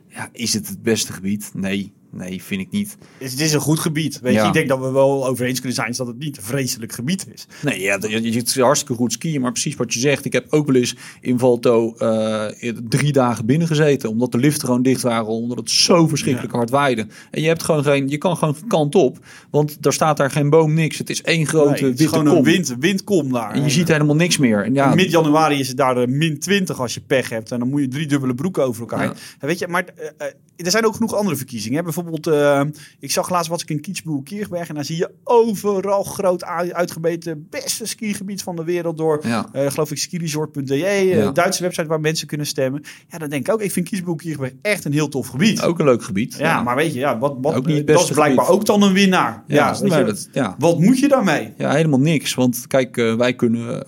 [0.08, 1.52] Ja, is het het beste gebied?
[1.54, 2.98] Nee, Nee, vind ik niet.
[3.18, 4.20] Het is een goed gebied.
[4.20, 4.42] Weet ja.
[4.42, 6.92] je, ik denk dat we wel over eens kunnen zijn dat het niet een vreselijk
[6.92, 7.48] gebied is.
[7.62, 10.26] Nee, ja, je, je, het is hartstikke goed skiën, maar precies wat je zegt.
[10.26, 12.46] Ik heb ook wel eens in Valto uh,
[12.90, 16.58] drie dagen binnen gezeten, omdat de liften gewoon dicht waren, omdat het zo verschrikkelijk ja.
[16.58, 17.08] hard waaide.
[17.32, 19.20] En je hebt gewoon geen, je kan gewoon kant op,
[19.50, 20.98] want daar staat daar geen boom, niks.
[20.98, 22.38] Het is één grote nee, het witte is gewoon kom.
[22.38, 23.52] een wind, windkom daar.
[23.52, 24.64] En je ziet helemaal niks meer.
[24.64, 27.60] En ja, Mid januari is het daar de min 20 als je pech hebt, en
[27.60, 29.16] dan moet je drie dubbele broeken over elkaar.
[29.40, 31.78] En weet je, maar uh, er zijn ook genoeg andere verkiezingen.
[31.78, 31.84] Hè?
[31.84, 32.62] Bijvoorbeeld, uh,
[33.00, 37.48] ik zag laatst wat ik in Kitzbühel Kirchberg en daar zie je overal groot uitgebeten
[37.50, 39.50] beste skigebied van de wereld door, ja.
[39.56, 41.32] uh, geloof ik, skiresort.de, ja.
[41.32, 42.84] Duitse website waar mensen kunnen stemmen.
[43.10, 45.62] Ja, dan denk ik ook, ik vind Kitzbühel Kirchberg echt een heel tof gebied.
[45.62, 46.36] Ook een leuk gebied.
[46.38, 46.64] Ja, ja.
[46.64, 48.60] maar weet je, ja, wat, wat, ook niet dat is blijkbaar gebied.
[48.60, 49.44] ook dan een winnaar.
[49.48, 50.56] Ja, ja, dat, ja.
[50.60, 51.54] Wat moet je daarmee?
[51.58, 52.34] Ja, helemaal niks.
[52.34, 53.86] Want kijk, wij kunnen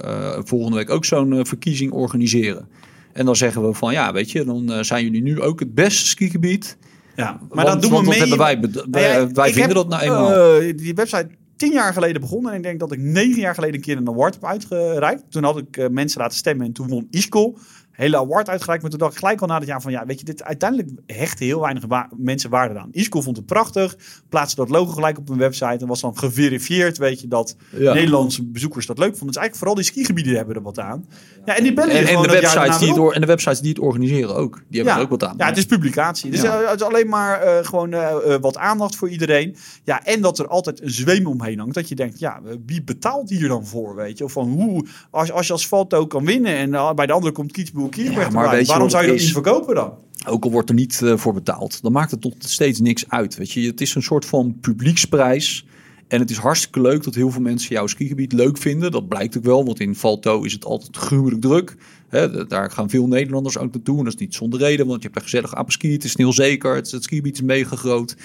[0.48, 2.68] volgende week ook zo'n verkiezing organiseren.
[3.14, 6.08] En dan zeggen we van, ja, weet je, dan zijn jullie nu ook het beste
[6.08, 6.78] skigebied.
[7.18, 8.20] Ja, maar want, dan doen we mee.
[8.20, 8.60] hebben wij,
[8.92, 10.62] wij, wij vinden heb, dat nou eenmaal.
[10.62, 12.52] Uh, die website tien jaar geleden begonnen.
[12.52, 15.24] En ik denk dat ik negen jaar geleden een keer een award heb uitgereikt.
[15.30, 17.58] Toen had ik uh, mensen laten stemmen en toen won Isco.
[17.98, 18.82] Hele award uitgereikt.
[18.82, 20.89] Maar toen dacht ik gelijk al na dat jaar van ja, weet je, dit uiteindelijk
[21.06, 22.89] hechten heel weinig wa mensen waarde aan.
[22.92, 23.96] Isco vond het prachtig.
[24.30, 25.77] Plaatste dat logo gelijk op een website.
[25.80, 27.94] En was dan geverifieerd, weet je, dat ja.
[27.94, 29.27] Nederlandse bezoekers dat leuk vonden.
[29.27, 31.06] Dus eigenlijk vooral die skigebieden hebben er wat aan.
[31.46, 33.80] Ja, en die bellen en, en, de websites die het en de websites die het
[33.80, 34.56] organiseren ook.
[34.56, 34.96] Die hebben ja.
[34.96, 35.36] er ook wat aan.
[35.38, 36.32] Ja, het is publicatie.
[36.32, 36.62] Dus ja.
[36.62, 39.56] het is alleen maar uh, gewoon uh, uh, wat aandacht voor iedereen.
[39.84, 41.74] Ja, en dat er altijd een zweem omheen hangt.
[41.74, 44.24] Dat je denkt, ja, wie betaalt hier dan voor, weet je?
[44.24, 47.51] Of van hoe, als, als je als Valto kan winnen en bij de andere komt
[47.51, 49.94] Kietsboer Kierberg ja, maar waarom zou je dat niet verkopen dan?
[50.28, 53.36] Ook al wordt er niet uh, voor betaald, dan maakt het nog steeds niks uit.
[53.36, 55.66] Weet je, het is een soort van publieksprijs.
[56.08, 58.92] En het is hartstikke leuk dat heel veel mensen jouw skigebied leuk vinden.
[58.92, 61.76] Dat blijkt ook wel, want in Valto is het altijd gruwelijk druk.
[62.08, 63.98] He, daar gaan veel Nederlanders ook naartoe.
[63.98, 65.92] En dat is niet zonder reden, want je hebt een gezellig apenski.
[65.92, 68.16] Het is heel zeker, het, het skigebied is mega groot.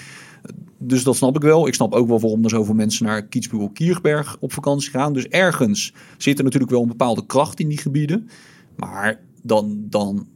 [0.77, 1.67] Dus dat snap ik wel.
[1.67, 5.13] Ik snap ook wel waarom er zoveel mensen naar Kietsbuur Kierberg op vakantie gaan.
[5.13, 8.29] Dus ergens zit er natuurlijk wel een bepaalde kracht in die gebieden.
[8.75, 10.27] Maar dan, dan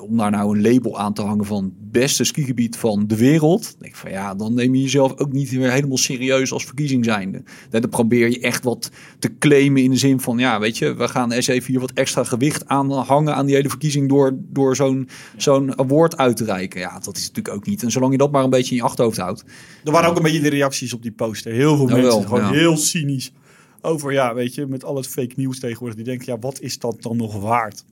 [0.00, 3.62] om daar nou een label aan te hangen van beste skigebied van de wereld.
[3.62, 6.64] Dan denk ik van ja, dan neem je jezelf ook niet meer helemaal serieus als
[6.64, 7.42] verkiezing zijnde.
[7.70, 11.08] Dan probeer je echt wat te claimen in de zin van ja, weet je, we
[11.08, 14.76] gaan eens even hier wat extra gewicht aan hangen aan die hele verkiezing door, door
[14.76, 16.80] zo'n zo'n award uit te reiken.
[16.80, 17.82] Ja, dat is natuurlijk ook niet.
[17.82, 19.44] En zolang je dat maar een beetje in je achterhoofd houdt.
[19.84, 21.52] Er waren ook een beetje de reacties op die poster.
[21.52, 22.58] Heel veel Nou mensen wel, gewoon ja.
[22.58, 23.32] heel cynisch
[23.80, 25.96] over ja, weet je, met al het fake nieuws tegenwoordig.
[25.96, 27.84] Die denken ja, wat is dat dan nog waard?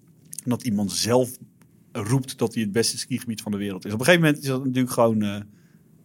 [0.45, 1.31] Dat iemand zelf
[1.93, 3.93] roept dat hij het beste skigebied van de wereld is.
[3.93, 5.37] Op een gegeven moment is dat natuurlijk gewoon uh,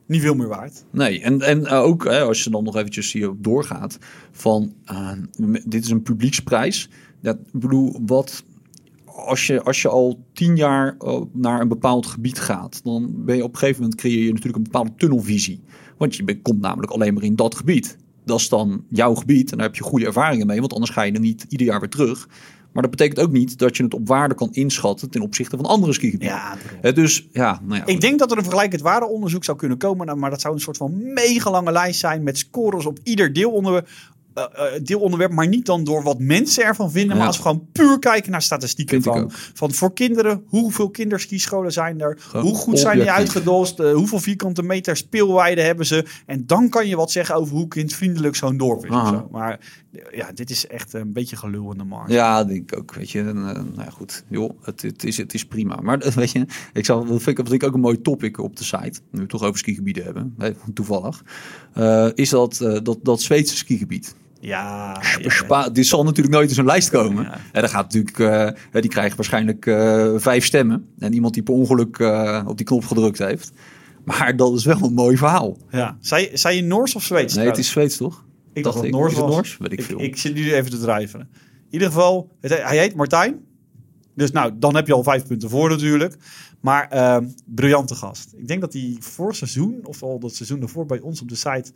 [0.05, 0.85] niet veel meer waard.
[0.91, 3.97] Nee, en, en uh, ook hè, als je dan nog eventjes hierop doorgaat
[4.31, 5.11] van uh,
[5.65, 6.89] dit is een publieksprijs.
[7.21, 8.43] Dat, bedoel, wat
[9.05, 10.97] als je, als je al tien jaar
[11.33, 14.57] naar een bepaald gebied gaat, dan ben je op een gegeven moment creëer je natuurlijk
[14.57, 15.61] een bepaalde tunnelvisie.
[15.97, 17.97] Want je komt namelijk alleen maar in dat gebied.
[18.25, 21.01] Dat is dan jouw gebied en daar heb je goede ervaringen mee, want anders ga
[21.01, 22.27] je er niet ieder jaar weer terug.
[22.77, 25.65] Maar dat betekent ook niet dat je het op waarde kan inschatten ten opzichte van
[25.65, 26.37] andere skigebieden.
[26.37, 27.85] Ja, He, dus ja, nou ja.
[27.85, 30.77] Ik denk dat er een vergelijkend waardeonderzoek zou kunnen komen, maar dat zou een soort
[30.77, 33.87] van mega lange lijst zijn met scores op ieder deelonderwerp
[34.37, 34.43] eh,
[34.75, 37.17] eh, deelonderwerp, maar niet dan door wat mensen ervan vinden, Ja.
[37.17, 42.01] maar als we gewoon puur kijken naar statistieken van, van voor kinderen, hoeveel kinderskischolen zijn
[42.01, 46.43] er, Gewoon hoe goed zijn die uitgedost, eh, hoeveel vierkante meter speelweide hebben ze, en
[46.45, 48.91] dan kan je wat zeggen over hoe kindvriendelijk zo'n dorp is.
[48.91, 49.09] Aha.
[49.09, 49.27] zo.
[49.31, 49.59] Maar
[50.11, 52.11] ja, dit is echt een beetje gelul in de markt.
[52.11, 52.93] Ja, denk ik ook.
[52.93, 55.79] Weet je, en, eh, nou ja, goed, joh, het, het, is, het is prima.
[55.81, 58.39] Maar weet je, ik zal, dat vind ik, dat vind ik ook een mooi topic
[58.39, 58.99] op de site.
[59.01, 61.23] Nu we het toch over skigebieden hebben, hè, toevallig.
[61.73, 64.15] eh, is dat, eh, dat, dat Zweedse skigebied.
[64.39, 67.23] Ja, Spa- Spa- dit zal natuurlijk nooit in zo'n lijst komen.
[67.23, 67.33] Ja.
[67.51, 68.17] En dan gaat natuurlijk,
[68.73, 69.63] ja, die krijgen waarschijnlijk
[70.21, 70.87] vijf stemmen.
[70.99, 71.99] En iemand die per ongeluk
[72.47, 73.51] op die knop gedrukt heeft.
[74.05, 75.57] Maar dat is wel een mooi verhaal.
[75.71, 75.97] ja.
[75.99, 77.33] Zei, zei je Noors of Zweeds?
[77.35, 78.25] Nee, het is Zweeds toch?
[78.57, 79.31] Ik dacht dat het Noors was.
[79.31, 79.57] Noors?
[79.57, 80.01] Weet ik veel.
[80.01, 81.19] ik zit nu even te drijven.
[81.19, 81.27] In
[81.69, 83.45] ieder geval, het, hij heet Martijn.
[84.15, 86.15] Dus nou, dan heb je al vijf punten voor natuurlijk.
[86.61, 88.33] Maar ehm, briljante gast.
[88.37, 91.35] Ik denk dat hij vorig seizoen, of al dat seizoen ervoor bij ons op de
[91.35, 91.71] site,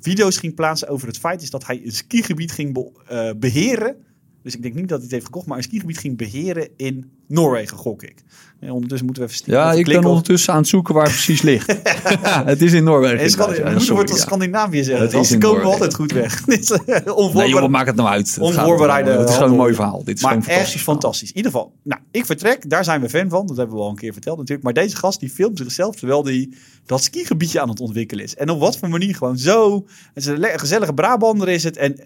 [0.00, 3.96] video's ging plaatsen over het feit is dat hij een skigebied ging be- eh, beheren.
[4.42, 7.10] Dus ik denk niet dat hij het heeft gekocht, maar een skigebied ging beheren in
[7.26, 8.14] Noorwegen, gok ik.
[8.60, 11.42] En ondertussen moeten we even Ja, ik ben ondertussen aan het zoeken waar het precies
[11.50, 11.76] ligt.
[12.52, 13.16] het is in Noorwegen.
[13.18, 14.24] Ja, we sorry, het als ja.
[14.24, 15.02] Scandinavië zeggen.
[15.04, 15.80] Het want is ze in komen Noorwegen.
[15.80, 16.40] altijd goed weg.
[16.86, 18.36] Eh, Nee, joh, maakt het nou uit?
[18.40, 19.10] Onvoorbereide.
[19.10, 20.04] Het is gewoon een mooi verhaal.
[20.04, 21.28] Dit is Maar gewoon een echt fantastisch fantastisch.
[21.30, 22.70] In ieder geval, nou, ik vertrek.
[22.70, 23.46] Daar zijn we fan van.
[23.46, 24.64] Dat hebben we al een keer verteld natuurlijk.
[24.64, 26.48] Maar deze gast die filmt zichzelf terwijl hij
[26.86, 28.34] dat skigebiedje aan het ontwikkelen is.
[28.34, 29.86] En op wat voor manier gewoon zo.
[30.14, 31.76] Het is een gezellige Brabander is het.
[31.76, 32.04] En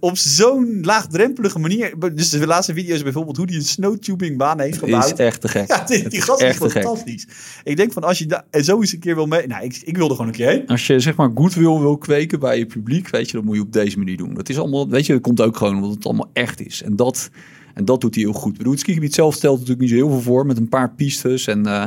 [0.00, 1.94] op zo'n laagdrempelige manier.
[2.14, 5.04] Dus de laatste video is bijvoorbeeld hoe hij een snowtubingbaan heeft Het gebouwd.
[5.04, 5.68] is echt te gek.
[5.68, 7.26] Ja, die, is gast is echt fantastisch.
[7.64, 9.46] Ik denk van als je daar zo eens een keer wil mee...
[9.46, 10.66] Nou, ik, ik wil er gewoon een keer heen.
[10.66, 13.62] Als je zeg maar goodwill wil kweken bij je publiek, weet je, dat moet je
[13.62, 14.34] op deze manier doen.
[14.34, 16.82] Dat is allemaal, weet je, dat komt ook gewoon omdat het allemaal echt is.
[16.82, 17.30] En dat,
[17.74, 18.52] en dat doet hij heel goed.
[18.52, 20.90] Ik bedoel, het skigebied zelf stelt natuurlijk niet zo heel veel voor met een paar
[20.94, 21.66] pistes en...
[21.66, 21.84] eh,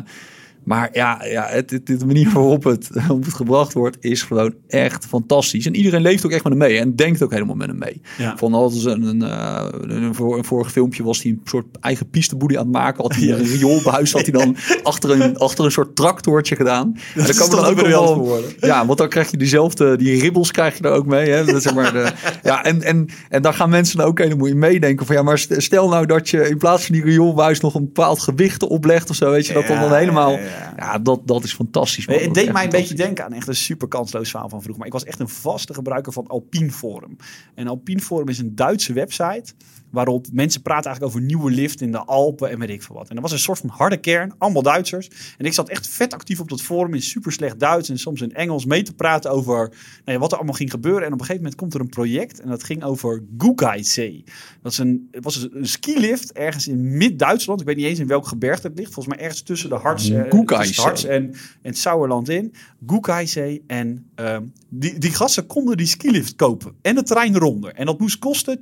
[0.67, 2.89] maar ja, ja het, het- de manier waarop het,
[3.23, 5.65] het gebracht wordt is gewoon echt fantastisch.
[5.65, 8.01] En iedereen leeft ook echt met hem mee en denkt ook helemaal met hem mee.
[8.17, 8.37] Ja.
[8.37, 12.09] Van als een, een, eh, een, voor- een vorig filmpje was hij een soort eigen
[12.09, 13.01] pisteboelie aan het maken.
[13.03, 16.97] Had hij een rioolbuis had hij dan achter een, achter een soort tractortje gedaan.
[17.15, 18.49] En is dan toch dan ook wel, geworden.
[18.59, 21.29] ja, want dan krijg je diezelfde, die ribbels krijg je er ook mee.
[21.29, 21.45] Hè?
[21.45, 22.11] Dat, zeg maar, de,
[22.43, 25.37] ja, en, en, en daar gaan mensen dan ook moet je meedenken van ja, maar
[25.37, 29.09] st- stel nou dat je in plaats van die rioolbuis nog een bepaald gewicht oplegt
[29.09, 29.31] of zo.
[29.31, 30.39] Weet je, dat dan, Ja, dan helemaal.
[30.77, 32.07] Ja, dat, dat is fantastisch.
[32.07, 32.17] man.
[32.17, 34.77] Het deed mij een beetje denken aan echt een super kansloos verhaal van vroeger.
[34.77, 37.17] Maar ik was echt een vaste gebruiker van Alpine Forum.
[37.55, 39.53] En Alpine Forum is een Duitse website
[39.97, 43.09] waarop mensen praten eigenlijk over nieuwe lift in de Alpen en weet ik veel wat.
[43.09, 45.09] En dat was een soort van harde kern, allemaal Duitsers.
[45.37, 48.21] En ik zat echt vet actief op dat forum in super slecht Duits en soms
[48.21, 49.71] in Engels mee te praten over nou
[50.05, 51.01] ja, wat er allemaal ging gebeuren.
[51.01, 54.23] En op een gegeven moment komt er een project en dat ging over Gugaizee.
[54.61, 57.59] Dat is een, het was een skilift ergens in mid-Duitsland.
[57.59, 58.93] Ik weet niet eens in welk gebergte het ligt.
[58.93, 62.53] Volgens mij ergens tussen de Harts, eh, tussen het Harts en, en het Sauerland in.
[62.87, 63.63] Gugaizee.
[63.67, 66.73] En ehm, die, die gasten konden die skilift kopen.
[66.81, 67.73] En de trein eronder.
[67.73, 68.59] En dat moest kosten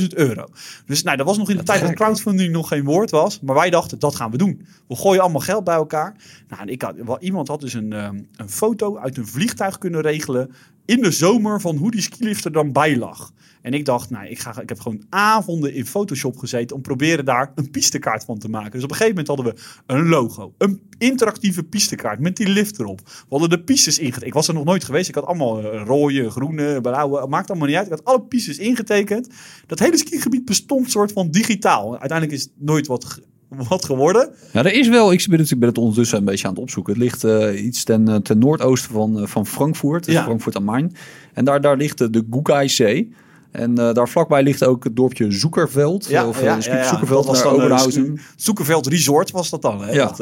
[0.00, 0.46] 20.000 euro.
[0.86, 3.40] Dus nou, dat was nog in de tijd dat crowdfunding nog geen woord was.
[3.40, 4.66] Maar wij dachten, dat gaan we doen.
[4.88, 6.16] We gooien allemaal geld bij elkaar.
[6.48, 10.00] Nou, en ik had, iemand had dus een, ehm, een foto uit een vliegtuig kunnen
[10.00, 10.50] regelen.
[10.86, 13.32] In de zomer van hoe die skilift er dan bij lag.
[13.62, 17.24] En ik dacht, nou, ik, ga, ik heb gewoon avonden in Photoshop gezeten om proberen
[17.24, 18.70] daar een pistekaart van te maken.
[18.70, 22.78] Dus op een gegeven moment hadden we een logo, een interactieve pistekaart met die lift
[22.78, 23.00] erop.
[23.04, 24.26] We hadden de pistes ingetekend.
[24.26, 25.08] Ik was er nog nooit geweest.
[25.08, 27.86] Ik had allemaal eh, rode, groene, blauwe, maakt allemaal niet uit.
[27.86, 29.28] Ik had alle pistes ingetekend.
[29.66, 31.98] Dat hele skigebied bestond soort van digitaal.
[31.98, 33.20] Uiteindelijk is het nooit wat,
[33.68, 34.28] wat geworden.
[34.52, 36.62] Ja, er is wel, ik ben het, ik ben het ondertussen een beetje aan het
[36.62, 36.92] opzoeken.
[36.92, 40.22] Het ligt eh, iets ten, eh, ten noordoosten van, eh, van Frankfurt, dus Ja.
[40.22, 40.96] Frankfurt am Main.
[41.32, 43.14] En daar, daar ligt de, de Gugaizee.
[43.50, 46.06] En daar vlakbij ligt ook het dorpje Zoekerveld.
[46.06, 46.88] Ja, of ja, ja, ja.
[46.88, 48.18] Zoekerveld was dan, Oberhausen.
[48.36, 49.82] Zoekerveld Resort was dat dan.
[49.82, 49.92] Hè?
[49.92, 50.16] Ja, Dat.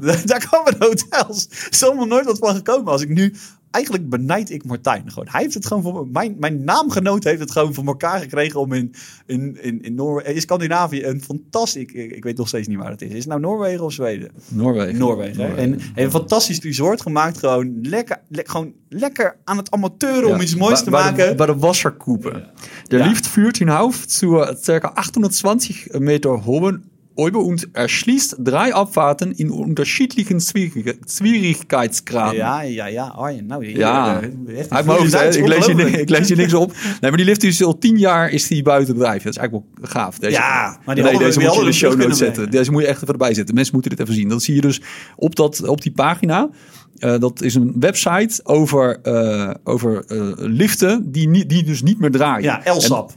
[0.24, 1.48] Daar kwamen hotels.
[1.50, 2.92] Er is nooit wat van gekomen.
[2.92, 3.34] Als ik nu...
[3.76, 5.28] Eigenlijk benijd ik Martijn gewoon.
[5.30, 6.08] Hij heeft het gewoon voor...
[6.12, 8.94] Mijn, mijn naamgenoot heeft het gewoon voor elkaar gekregen om in,
[9.26, 11.82] in, in, in, Noorwegen, in Scandinavië een fantastisch...
[11.82, 13.08] Ik, ik weet nog steeds niet waar het is.
[13.10, 14.30] Is het nou Noorwegen of Zweden?
[14.48, 14.98] Noorwegen.
[14.98, 15.44] Noorwegen.
[15.46, 15.54] hè?
[15.54, 17.38] En heeft een fantastisch resort gemaakt.
[17.38, 21.28] Gewoon lekker, le- gewoon lekker aan het amateuren om Ja, iets moois te maken.
[21.28, 22.44] De, bij de Wasserkupe.
[22.88, 23.06] Der Ja.
[23.06, 24.78] Lift führt hinauf zur ca.
[24.94, 26.84] 820 Meter hohen
[27.18, 32.36] Ober und erschließt drei Abfahrten in unterschiedlichen Schwierig- Schwierigkeitsgraden.
[32.36, 33.14] ja, ja, ja.
[33.16, 35.96] Oh, nou, Ja, eh, echt ik, lees je, ongelooflijk.
[35.96, 36.72] ik lees je niks op.
[36.72, 39.22] Nee, maar die lift is al tien jaar is die buiten bedrijf.
[39.22, 40.18] Dat is eigenlijk wel gaaf.
[40.18, 42.16] Deze, Ja, maar die nee, hadden we- deze die moet je in de show notes
[42.18, 42.34] zetten.
[42.34, 42.50] brengen.
[42.50, 43.54] Deze moet je echt even erbij zetten.
[43.54, 44.28] Mensen moeten dit even zien.
[44.28, 44.80] Dat zie je dus
[45.16, 46.48] op, dat, op die pagina.
[46.96, 50.04] Eh, dat is een website over, eh, over
[50.36, 52.42] liften die, niet, die dus niet meer draaien.
[52.42, 53.12] Ja, Elsap.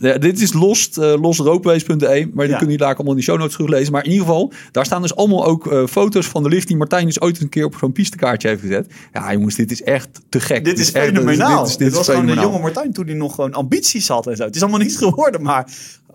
[0.00, 3.38] Ja, dit is lost, uh, losropeways.de, maar die kunnen jullie daar allemaal in de show
[3.38, 3.92] notes teruglezen.
[3.92, 6.76] Maar in ieder geval, daar staan dus allemaal ook eh, foto's van de lift die
[6.76, 8.86] Martijn dus ooit een keer op zo'n pistekaartje heeft gezet.
[9.12, 10.64] Ja, jongens, dit is echt te gek.
[10.64, 11.58] Dit is echt- fenomenaal.
[11.62, 12.50] Dit, is- Dit, dit is was gewoon een fenomenaal.
[12.50, 14.44] jonge Martijn toen hij nog gewoon ambities had en zo.
[14.44, 15.66] Het is allemaal niet geworden, maar...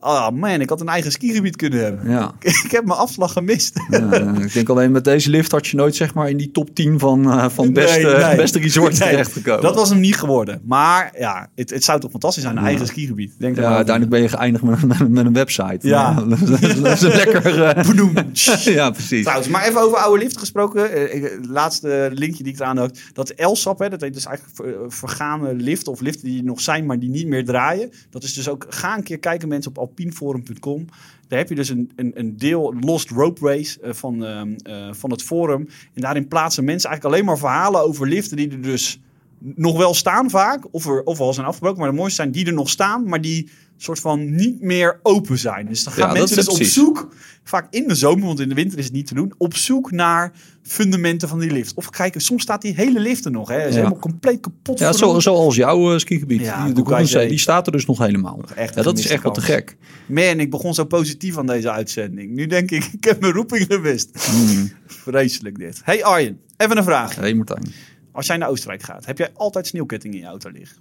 [0.05, 2.09] Oh man, ik had een eigen skigebied kunnen hebben.
[2.09, 2.31] Ja.
[2.63, 3.79] ik heb mijn afslag gemist.
[3.89, 6.75] Ja, ik denk alleen met deze lift had je nooit zeg maar in die top
[6.75, 8.35] 10 van, eh, van beste, Nee, nee.
[8.45, 9.61] beste resorts Nee, terechtgekomen.
[9.61, 10.61] Dat was hem niet geworden.
[10.65, 12.67] Maar ja, het, het zou toch fantastisch zijn, een Ja.
[12.67, 13.33] eigen skigebied.
[13.39, 15.87] Denk ja, uiteindelijk ben je geëindigd met, met, met een website.
[15.87, 16.13] Ja.
[16.33, 17.63] Dat, is, dat is een lekker...
[17.63, 19.21] eh, ja, precies.
[19.23, 20.91] Trouwens, maar even over oude lift gesproken.
[21.11, 22.99] Eh, laatste linkje die ik eraan had.
[23.13, 26.85] Dat LSAP, hè, dat heet dus eigenlijk ver- vergane liften of liften die nog zijn,
[26.85, 27.91] maar die niet meer draaien.
[28.09, 30.85] Dat is dus ook, ga een keer kijken mensen op alpineforum.com.
[31.27, 34.93] Daar heb je dus een, een, een deel Lost Rope Race eh, van, ehm, eh,
[34.93, 35.67] van het forum.
[35.93, 38.99] En daarin plaatsen mensen eigenlijk alleen maar verhalen over liften die er dus
[39.39, 40.65] nog wel staan vaak.
[40.71, 41.79] Of, er, of al zijn afgebroken.
[41.79, 45.37] Maar de mooiste zijn die er nog staan, maar die soort van niet meer open
[45.37, 45.65] zijn.
[45.65, 46.73] Dus dan gaan Ja, mensen dus op precies.
[46.73, 49.55] zoek, vaak in de zomer, want in de winter is het niet te doen, op
[49.55, 50.31] zoek naar
[50.61, 51.73] fundamenten van die lift.
[51.73, 53.47] Of kijken, soms staat die hele lift er nog.
[53.49, 53.57] Hè.
[53.57, 53.79] Is Ja.
[53.79, 54.79] helemaal compleet kapot.
[54.79, 56.41] Ja, zo, zoals jouw eh, skigebied.
[56.41, 58.43] Ja, die, de die staat er dus nog helemaal.
[58.55, 59.77] echt ja, dat is echt wel te gek.
[60.05, 62.31] Man, ik begon zo positief aan deze uitzending.
[62.31, 64.31] Nu denk ik, ik heb mijn roeping gemist.
[64.33, 64.71] Mm.
[64.85, 65.81] Vreselijk dit.
[65.83, 67.15] Hey Arjen, even een vraag.
[67.15, 67.71] Hey Martijn.
[68.11, 70.77] Als jij naar Oostenrijk gaat, heb jij altijd sneeuwketting in je auto liggen?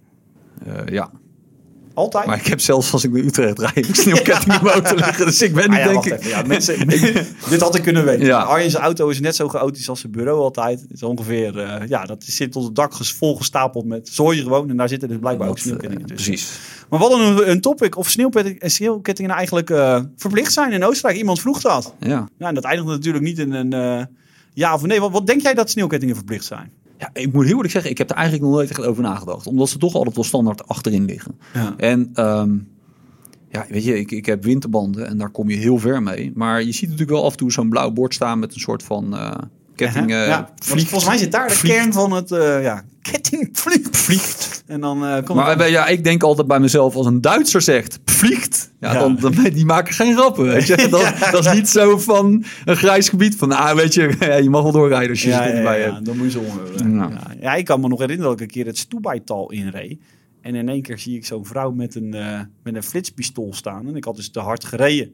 [0.66, 1.10] Eh, ja,
[1.94, 2.26] Altijd?
[2.26, 3.96] maar ik heb zelfs als ik naar Utrecht rijd, ik
[4.46, 5.26] mijn auto liggen.
[5.26, 6.24] Dus ik ben niet, Ah ja, denk ik...
[6.24, 6.88] Ja, mensen,
[7.50, 8.26] dit had ik kunnen weten.
[8.26, 8.38] Ja.
[8.42, 10.80] Arjen's auto is net zo chaotisch als zijn bureau altijd.
[10.80, 14.70] Het is ongeveer, eh, ja, dat zit tot het dak ges- volgestapeld met zooi gewoon.
[14.70, 16.32] En daar zitten dus blijkbaar ook sneeuwkettingen eh, tussen.
[16.32, 16.58] precies.
[16.88, 21.18] Maar wat een, een topic of sneeuwketting- sneeuwkettingen eigenlijk eh, verplicht zijn in Oostenrijk.
[21.18, 21.94] Iemand vroeg dat.
[22.00, 22.28] Ja.
[22.38, 24.08] Ja, en dat eindigt natuurlijk niet in een
[24.54, 25.00] ja of nee.
[25.00, 26.70] Wat, wat denk jij dat sneeuwkettingen verplicht zijn?
[27.02, 29.46] Ja, ik moet heel eerlijk zeggen, ik heb er eigenlijk nog nooit echt over nagedacht.
[29.46, 31.38] Omdat ze toch altijd wel standaard achterin liggen.
[31.54, 31.74] Ja.
[31.76, 32.56] En ehm,
[33.48, 36.32] ja, weet je, ik, ik heb winterbanden en daar kom je heel ver mee.
[36.34, 38.82] Maar je ziet natuurlijk wel af en toe zo'n blauw bord staan met een soort
[38.82, 39.32] van eh
[39.74, 40.10] ketting.
[40.10, 40.88] eh, ja, vliegt.
[40.88, 41.76] volgens mij zit daar de vliegt.
[41.76, 42.84] kern van het ja ja,
[43.52, 43.96] vliegt.
[43.96, 44.62] vliegt.
[44.66, 47.98] En dan eh komt Maar ja, ik denk altijd bij mezelf, als een Duitser zegt,
[48.04, 48.98] vliegt, ja, Ja.
[48.98, 50.44] Dan, dan, die maken geen grappen.
[50.44, 50.76] Weet je?
[50.90, 54.50] Dat, dat is niet zo van een grijs gebied van, ah, weet je, ja, je
[54.50, 56.04] mag wel doorrijden als je ja, er ja, niet bij ja, hebt.
[56.04, 56.42] dan moet je zo.
[56.76, 56.88] Ja.
[56.88, 57.20] Ja.
[57.40, 60.00] Ja, ik kan me nog herinneren dat ik een keer het Stoebaital inreed.
[60.40, 63.86] En in één keer zie ik zo'n vrouw met een, eh, met een flitspistool staan.
[63.86, 65.12] En ik had dus te hard gereden.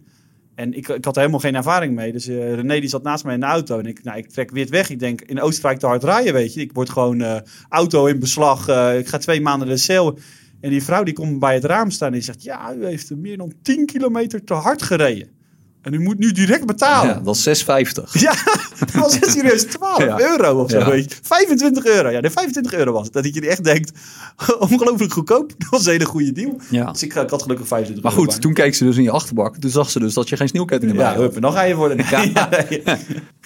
[0.59, 2.13] En ik, ik had er helemaal geen ervaring mee.
[2.13, 3.79] Dus eh, René die zat naast mij in de auto.
[3.79, 4.91] En ik, nou, ik trek wit weg.
[4.91, 6.61] Ik denk, in Oostenrijk te hard rijden, weet je.
[6.61, 7.37] Ik word gewoon eh,
[7.69, 8.69] auto in beslag.
[8.69, 10.19] eh, ik ga twee maanden de cel.
[10.61, 12.43] En die vrouw die komt bij het raam staan en die zegt...
[12.43, 15.38] Ja, u heeft meer dan 10 kilometer te hard gereden.
[15.83, 17.15] En u moet nu direct betalen.
[17.15, 17.67] Ja, dat is 6,50.
[18.13, 18.35] Ja,
[18.79, 20.21] dat was serieus 12 Ja.
[20.21, 20.79] euro of zo.
[20.79, 20.91] Ja.
[20.91, 21.19] Weet je.
[21.23, 22.09] 25 euro.
[22.09, 23.13] Ja, de 25 euro was het.
[23.13, 23.93] Dat je echt denkt,
[24.71, 25.53] ongelooflijk goedkoop.
[25.59, 26.61] Dat was een hele goede deal.
[26.71, 26.93] Ja.
[26.93, 29.57] Dus ik, ik had gelukkig 25 Maar goed, toen keek ze dus in je achterbak.
[29.57, 31.21] Toen zag ze dus dat je geen sneeuwkettingen bij Ja, had.
[31.21, 32.05] hup, en dan ga je voor de...
[32.35, 32.49] Ja.
[32.69, 32.83] nee.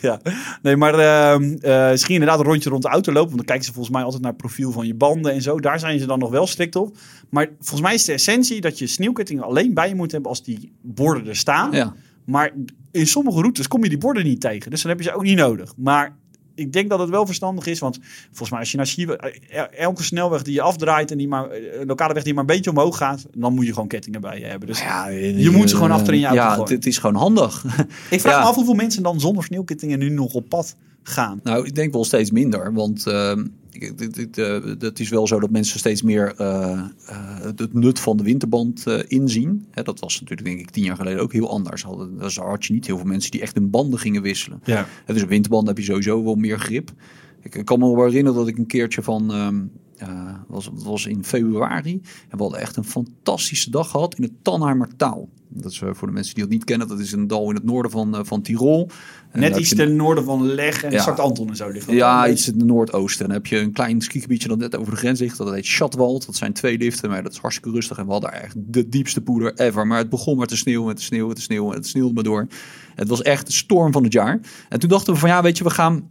[0.01, 0.21] ja.
[0.63, 3.27] Nee, maar ehm eh, ze inderdaad een rondje rond de auto lopen.
[3.29, 5.61] Want dan kijken ze volgens mij altijd naar het profiel van je banden en zo.
[5.61, 6.97] Daar zijn ze dan nog wel strikt op.
[7.31, 10.43] Maar volgens mij is de essentie dat je sneeuwkettingen alleen bij je moet hebben als
[10.43, 11.73] die borden er staan.
[11.73, 11.95] Ja.
[12.25, 12.51] Maar
[12.91, 14.71] in sommige routes kom je die borden niet tegen.
[14.71, 15.73] Dus dan heb je ze ook niet nodig.
[15.77, 16.17] Maar
[16.55, 17.79] ik denk dat het wel verstandig is.
[17.79, 21.11] Want volgens mij als je naar Chiewe, eh, elke snelweg die je afdraait...
[21.11, 23.27] en die maar, eh, een lokale weg die maar een beetje omhoog gaat...
[23.37, 24.69] dan moet je gewoon kettingen bij je hebben.
[24.69, 26.75] Dus Ja, je moet ze gewoon achter in je auto Ja, gooien.
[26.75, 27.65] het, is gewoon handig.
[28.11, 28.41] ik vraag Ja.
[28.41, 31.41] me af hoeveel mensen dan zonder sneeuwkettingen nu nog op pad gaan.
[31.43, 32.73] Nou, ik denk wel steeds minder.
[32.73, 33.45] Want ehm,
[33.97, 36.73] dit, eh, het is wel zo dat mensen steeds meer eh,
[37.07, 39.67] eh, het nut van de winterband inzien.
[39.71, 41.83] Hè, dat was natuurlijk denk ik tien jaar geleden ook heel anders.
[41.83, 44.61] Hadden, dus had je niet heel veel mensen die echt hun banden gingen wisselen.
[44.65, 44.87] Ja.
[45.07, 46.91] Dus een winterband heb je sowieso wel meer grip.
[47.41, 49.31] Ik, kan me wel herinneren dat ik een keertje van...
[50.03, 52.01] eh, was, was in februari.
[52.29, 55.29] En we hadden echt een fantastische dag gehad in het Tannheimer Taal.
[55.49, 56.89] Dat is voor de mensen die dat niet kennen.
[56.89, 58.91] Dat is een dal in het noorden van, eh, van Tirol.
[59.33, 61.03] En Net iets je- ten noorden van Leg en Ja.
[61.03, 61.69] Sankt Anton en zo.
[61.69, 61.95] liggen.
[61.95, 63.25] ja, iets in het noordoosten.
[63.27, 65.39] Dan heb je een klein skigebiedje dat net over de grens ligt.
[65.39, 66.27] Dat heet Schatwald.
[66.27, 67.99] Dat zijn twee liften, maar dat is hartstikke rustig.
[67.99, 69.87] En we hadden echt de diepste poeder ever.
[69.87, 71.75] Maar het begon maar te sneeuwen, met te sneeuwen, met te sneeuwen.
[71.77, 72.47] Het sneeuwde maar door.
[72.95, 74.41] Het was echt de storm van het jaar.
[74.69, 76.09] En toen dachten we van ja, weet je, we gaan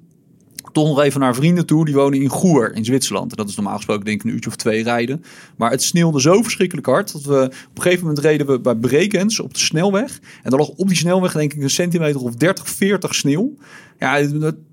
[0.71, 1.85] toch nog even naar vrienden toe.
[1.85, 3.31] Die wonen in Goer in Zwitserland.
[3.31, 5.23] En dat is normaal gesproken denk ik een uurtje of twee rijden.
[5.55, 7.11] Maar het sneeuwde zo verschrikkelijk hard.
[7.11, 10.19] Dat we op een gegeven moment reden we bij Brekens op de snelweg.
[10.43, 13.53] En er lag op die snelweg denk ik een centimeter of 30, 40 sneeuw.
[13.99, 14.17] Ja,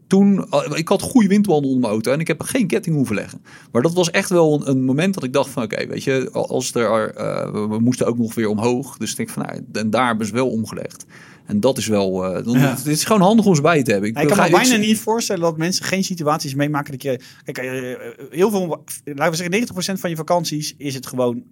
[0.09, 3.43] toen, ik had goede windbanden onder mijn auto en ik heb geen ketting hoeven leggen.
[3.73, 6.31] Maar dat was echt wel een, een moment dat ik dacht van oké, weet je,
[6.33, 8.97] als er, eh, we, we moesten ook nog weer omhoog.
[8.97, 11.07] Dus ik denk van, nou, en daar hebben ze wel omgelegd.
[11.47, 12.75] En dat is wel, eh, Ja.
[12.77, 14.09] het is gewoon handig om ze bij te hebben.
[14.09, 17.21] Ik kan me bijna niet voorstellen dat mensen geen situaties meemaken dat je...
[17.45, 21.43] Kijk, eh, heel veel, laten we zeggen 90% van je vakanties is het gewoon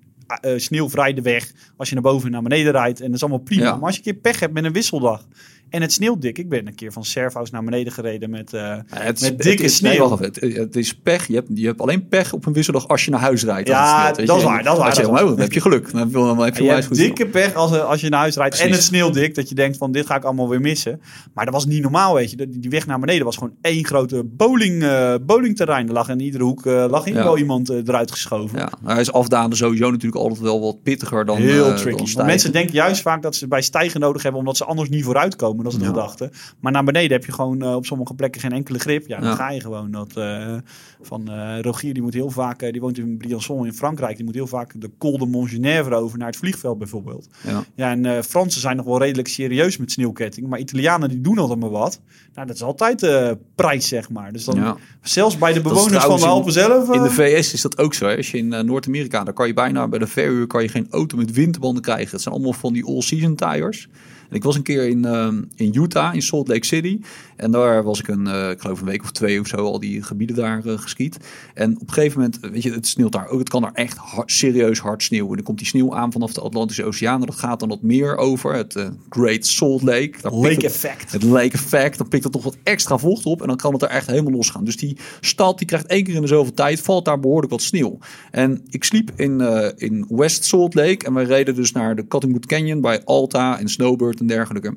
[0.44, 3.00] uh, sneeuwvrij de weg als je naar boven en naar beneden rijdt.
[3.00, 3.64] En dat is allemaal prima.
[3.64, 3.74] Ja.
[3.74, 5.26] Maar als je een keer pech hebt met een wisseldag
[5.70, 6.38] en het sneeuwt dik.
[6.38, 9.38] Ik ben een keer van Servo's naar beneden gereden met, uh, Ja, het is, met
[9.42, 9.90] dikke het is, sneeuw.
[9.90, 10.48] nee, wacht even.
[10.48, 11.26] Het, het is pech.
[11.26, 13.68] Je hebt, je hebt alleen pech op een wisseldag als je naar huis rijdt.
[13.68, 15.90] Ja, sneeuwt, dat is waar, dat is waar, Als je helemaal- dan heb je geluk.
[15.90, 17.84] Dan heb je, dan heb je, En je onwijs hebt goed dikke pech als, eh,
[17.84, 19.34] als je naar huis rijdt en het sneeuwt dik.
[19.34, 21.00] Dat je denkt van dit ga ik allemaal weer missen.
[21.34, 22.36] Maar dat was niet normaal weet je.
[22.36, 25.86] Die die weg naar beneden was gewoon één grote bowling, eh, bowlingterrein.
[25.86, 27.22] Er lag in iedere hoek eh, lag in Ja.
[27.24, 28.58] wel iemand eruit geschoven.
[28.58, 32.16] Ja, hij is afdalen sowieso natuurlijk altijd wel wat pittiger dan Heel dan tricky.
[32.16, 35.36] Mensen denken juist vaak dat ze bij stijgen nodig hebben, omdat ze anders niet vooruit
[35.36, 35.55] komen.
[35.64, 35.90] Dat is de Ja.
[35.90, 36.30] gedachte.
[36.60, 39.06] Maar naar beneden heb je gewoon eh, op sommige plekken geen enkele grip.
[39.06, 39.34] Ja, dan Ja.
[39.34, 39.90] ga je gewoon.
[39.90, 40.54] Dat, eh,
[41.02, 44.16] van eh, Rogier, die moet heel vaak, die woont in Briançon in Frankrijk.
[44.16, 47.28] Die moet heel vaak de Col de Montgenèvre over naar het vliegveld bijvoorbeeld.
[47.46, 47.64] Ja.
[47.74, 50.46] Ja, en Fransen zijn nog wel redelijk serieus met sneeuwketting.
[50.48, 52.00] Maar Italianen die doen altijd maar wat.
[52.34, 53.06] Nou, dat is altijd
[53.54, 54.32] prijs, zeg maar.
[54.32, 54.76] Dus dan, Ja.
[55.02, 56.92] zelfs bij de bewoners van de Alpen zelf...
[56.94, 58.06] In de VS is dat ook zo.
[58.06, 58.16] hè.
[58.16, 61.16] Als je in Noord-Amerika, dan kan je bijna bij de verhuur kan je geen auto
[61.16, 62.10] met winterbanden krijgen.
[62.10, 63.88] Het zijn allemaal van die all-season tires.
[64.28, 67.00] En ik was een keer in, ehm, in Utah, in Salt Lake City.
[67.36, 69.80] En daar was ik een, eh, ik geloof een week of twee of zo, al
[69.80, 71.16] die gebieden daar eh, geskiet.
[71.54, 73.38] En op een gegeven moment, weet je, het sneeuwt daar ook.
[73.38, 75.28] Het kan daar echt hard- serieus hard sneeuwen.
[75.30, 77.20] En dan komt die sneeuw aan vanaf de Atlantische Oceaan.
[77.20, 80.12] En dat gaat dan wat meer over, het eh, Great Salt Lake.
[80.20, 81.12] Daar Lake het- effect.
[81.12, 83.82] het lake effect, dan pikt het toch wat extra vocht op en dan kan het
[83.82, 84.64] er echt helemaal losgaan.
[84.64, 87.62] Dus die stad die krijgt één keer in de zoveel tijd, valt daar behoorlijk wat
[87.62, 87.98] sneeuw.
[88.30, 92.06] En ik sliep in, eh, in West Salt Lake en we reden dus naar de
[92.06, 94.76] Cottonwood Canyon bij Alta en Snowbird en dergelijke.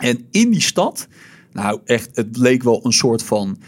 [0.00, 1.08] En in die stad,
[1.52, 3.58] nou echt, het leek wel een soort van...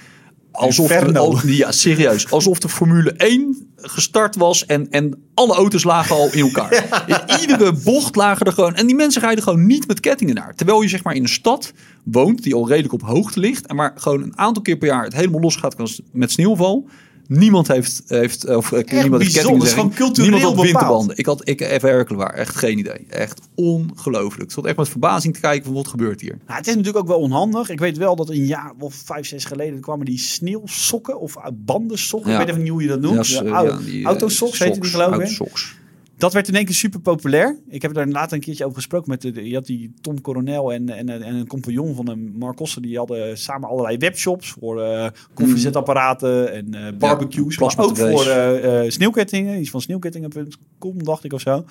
[0.50, 2.30] Alsof de, ja, serieus.
[2.30, 7.04] Alsof de Formule 1 gestart was en, en alle auto's lagen al in elkaar.
[7.28, 8.74] In iedere bocht lagen er gewoon...
[8.74, 10.54] En die mensen rijden gewoon niet met kettingen naar.
[10.54, 11.72] Terwijl je zeg maar in een stad
[12.04, 13.66] woont die al redelijk op hoogte ligt...
[13.66, 15.76] en maar gewoon een aantal keer per jaar het helemaal los gaat
[16.12, 16.88] met sneeuwval...
[17.28, 19.94] Niemand heeft, heeft of eh, niemand heeft kettingen.
[19.94, 21.16] Cultureel Niemand had winterbanden.
[21.16, 23.06] Ik had ik, even werkelijk waar, echt geen idee.
[23.08, 24.42] Echt ongelooflijk.
[24.42, 26.38] Ik stond echt met verbazing te kijken van wat gebeurt hier.
[26.46, 27.68] Nou, het is natuurlijk ook wel onhandig.
[27.70, 32.30] Ik weet wel dat een jaar of vijf, zes geleden kwamen die sneeuwsokken of bandensokken.
[32.30, 32.36] Ja.
[32.40, 33.28] Ik weet even niet hoe je dat noemt.
[33.28, 35.20] Ja, De s- au- ja, die, eh, autosoks heette die socks, geloof ik.
[35.20, 35.76] autosocks.
[36.24, 37.58] Dat werd in één keer super populair.
[37.68, 40.72] Ik heb daar later een keertje over gesproken met de, je had die Tom Coronel
[40.72, 42.58] en, en, en een compagnon van hem, Mark.
[42.80, 47.58] Die hadden samen allerlei webshops voor eh koffiezetapparaten en eh, barbecues.
[47.58, 49.60] maar plasma ook voor eh, sneeuwkettingen.
[49.60, 51.64] Iets van sneeuwkettingen.com dacht ik of zo.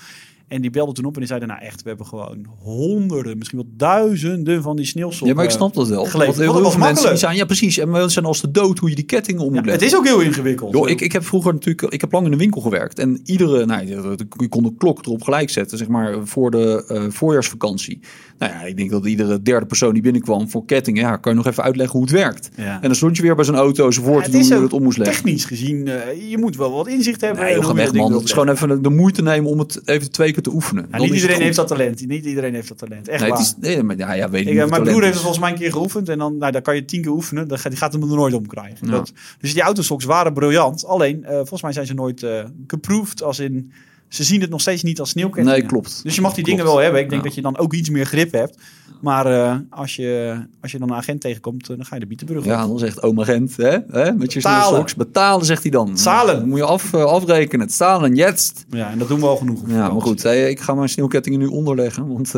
[0.53, 3.57] En die belden toen op en die zeiden, nou echt, we hebben gewoon honderden, misschien
[3.57, 5.27] wel duizenden van die sneeuwsokken.
[5.27, 6.05] Ja, maar ik snap dat wel.
[6.05, 6.37] geleverd.
[6.37, 8.79] Want heel dat veel mensen die zijn, ja precies, en mensen zijn als de dood
[8.79, 9.87] hoe je die kettingen om moet Ja, het leggen.
[9.87, 10.73] is ook heel ingewikkeld.
[10.73, 12.99] Joh, ik, ik heb vroeger natuurlijk, ik heb lang in de winkel gewerkt.
[12.99, 17.03] En iedere, nou, je kon de klok erop gelijk zetten, zeg maar, voor de eh,
[17.09, 17.99] voorjaarsvakantie.
[18.37, 21.37] Nou ja, ik denk dat iedere derde persoon die binnenkwam voor kettingen, ja, kan je
[21.37, 22.49] nog even uitleggen hoe het werkt.
[22.55, 22.75] Ja.
[22.75, 24.55] En dan stond je weer bij zo'n auto zo voor Ja, te het doen hoe
[24.57, 25.15] je het om moest leggen.
[25.23, 27.43] technisch gezien, eh, je moet wel wat inzicht hebben.
[27.43, 28.09] Nee, joh, ga weg man.
[28.09, 30.87] Wilt is gewoon even de, de moeite nemen om het even twee keer te oefenen.
[30.91, 32.07] Ja, niet het iedereen heeft dat talent.
[32.07, 33.07] Niet iedereen heeft dat talent.
[33.07, 33.47] Echt Nee, het waar.
[33.47, 35.41] is, nee, maar ja, ja, weet Ik, niet eh, mijn het broer heeft het volgens
[35.43, 36.09] mij een keer geoefend.
[36.09, 37.47] En dan, nou, dan kan je tien keer oefenen.
[37.47, 38.87] Dan gaat, die gaat hem er nooit om krijgen.
[38.87, 40.85] Dat, dus die autosocks waren briljant.
[40.85, 43.23] Alleen, eh, volgens mij zijn ze nooit eh geproved.
[43.23, 43.71] Als in,
[44.13, 45.59] ze zien het nog steeds niet als sneeuwkettingen.
[45.59, 46.03] Nee, klopt.
[46.03, 46.57] Dus je mag die Klopt.
[46.59, 47.01] dingen wel hebben.
[47.01, 47.27] Ik denk Ja.
[47.27, 48.57] dat je dan ook iets meer grip hebt.
[49.01, 52.07] Maar eh, als, je, als je dan een agent tegenkomt, eh, dan ga je de
[52.07, 54.63] bietenbrug Ja, dan zegt oma Gent, hè, hè, met je Betalen.
[54.65, 54.95] sneeuwsoks.
[54.95, 55.97] Betalen, zegt hij dan.
[55.97, 56.35] Zahlen.
[56.39, 57.65] Dan moet je af, eh, afrekenen.
[57.65, 58.65] Het zahlen, jetzt.
[58.69, 59.59] Ja, en dat doen we al genoeg.
[59.67, 60.23] Ja, maar goed.
[60.25, 62.31] ik ga mijn sneeuwkettingen nu onderleggen, want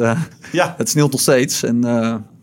[0.52, 1.64] Ja, het sneeuwt nog steeds.
[1.64, 1.84] En,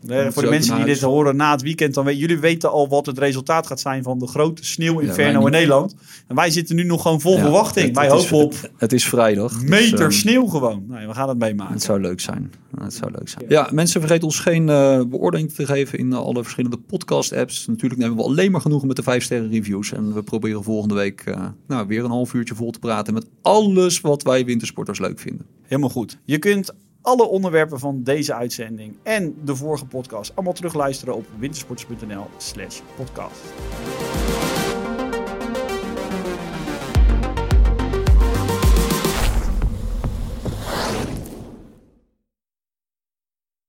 [0.07, 2.89] Nee, voor de mensen die dit horen na het weekend, dan weten jullie weten al
[2.89, 5.51] wat het resultaat gaat zijn van de grote Ja, sneeuwinferno wij in.
[5.51, 5.95] Nederland.
[6.29, 7.87] En wij zitten nu nog gewoon vol Ja, verwachting.
[7.87, 9.53] het- wij het is- hopen op Het, is vrijdag.
[9.61, 10.85] dus, meter eh, sneeuw gewoon.
[10.89, 11.73] Nee, we gaan het meemaken.
[11.73, 12.53] Het zou leuk zijn.
[12.81, 13.45] Het zou leuk zijn.
[13.49, 17.67] Ja, mensen vergeten ons geen eh, beoordeling te geven in alle verschillende podcast-apps.
[17.67, 19.93] Natuurlijk nemen we alleen maar genoegen met de 5 sterren reviews.
[19.93, 23.27] En we proberen volgende week eh, nou, weer een half uurtje vol te praten met
[23.43, 25.47] alles wat wij wintersporters leuk vinden.
[25.63, 26.19] Helemaal goed.
[26.25, 32.27] Je kunt alle onderwerpen van deze uitzending en de vorige podcast allemaal terugluisteren op wintersports.nl
[32.37, 33.41] slash podcast.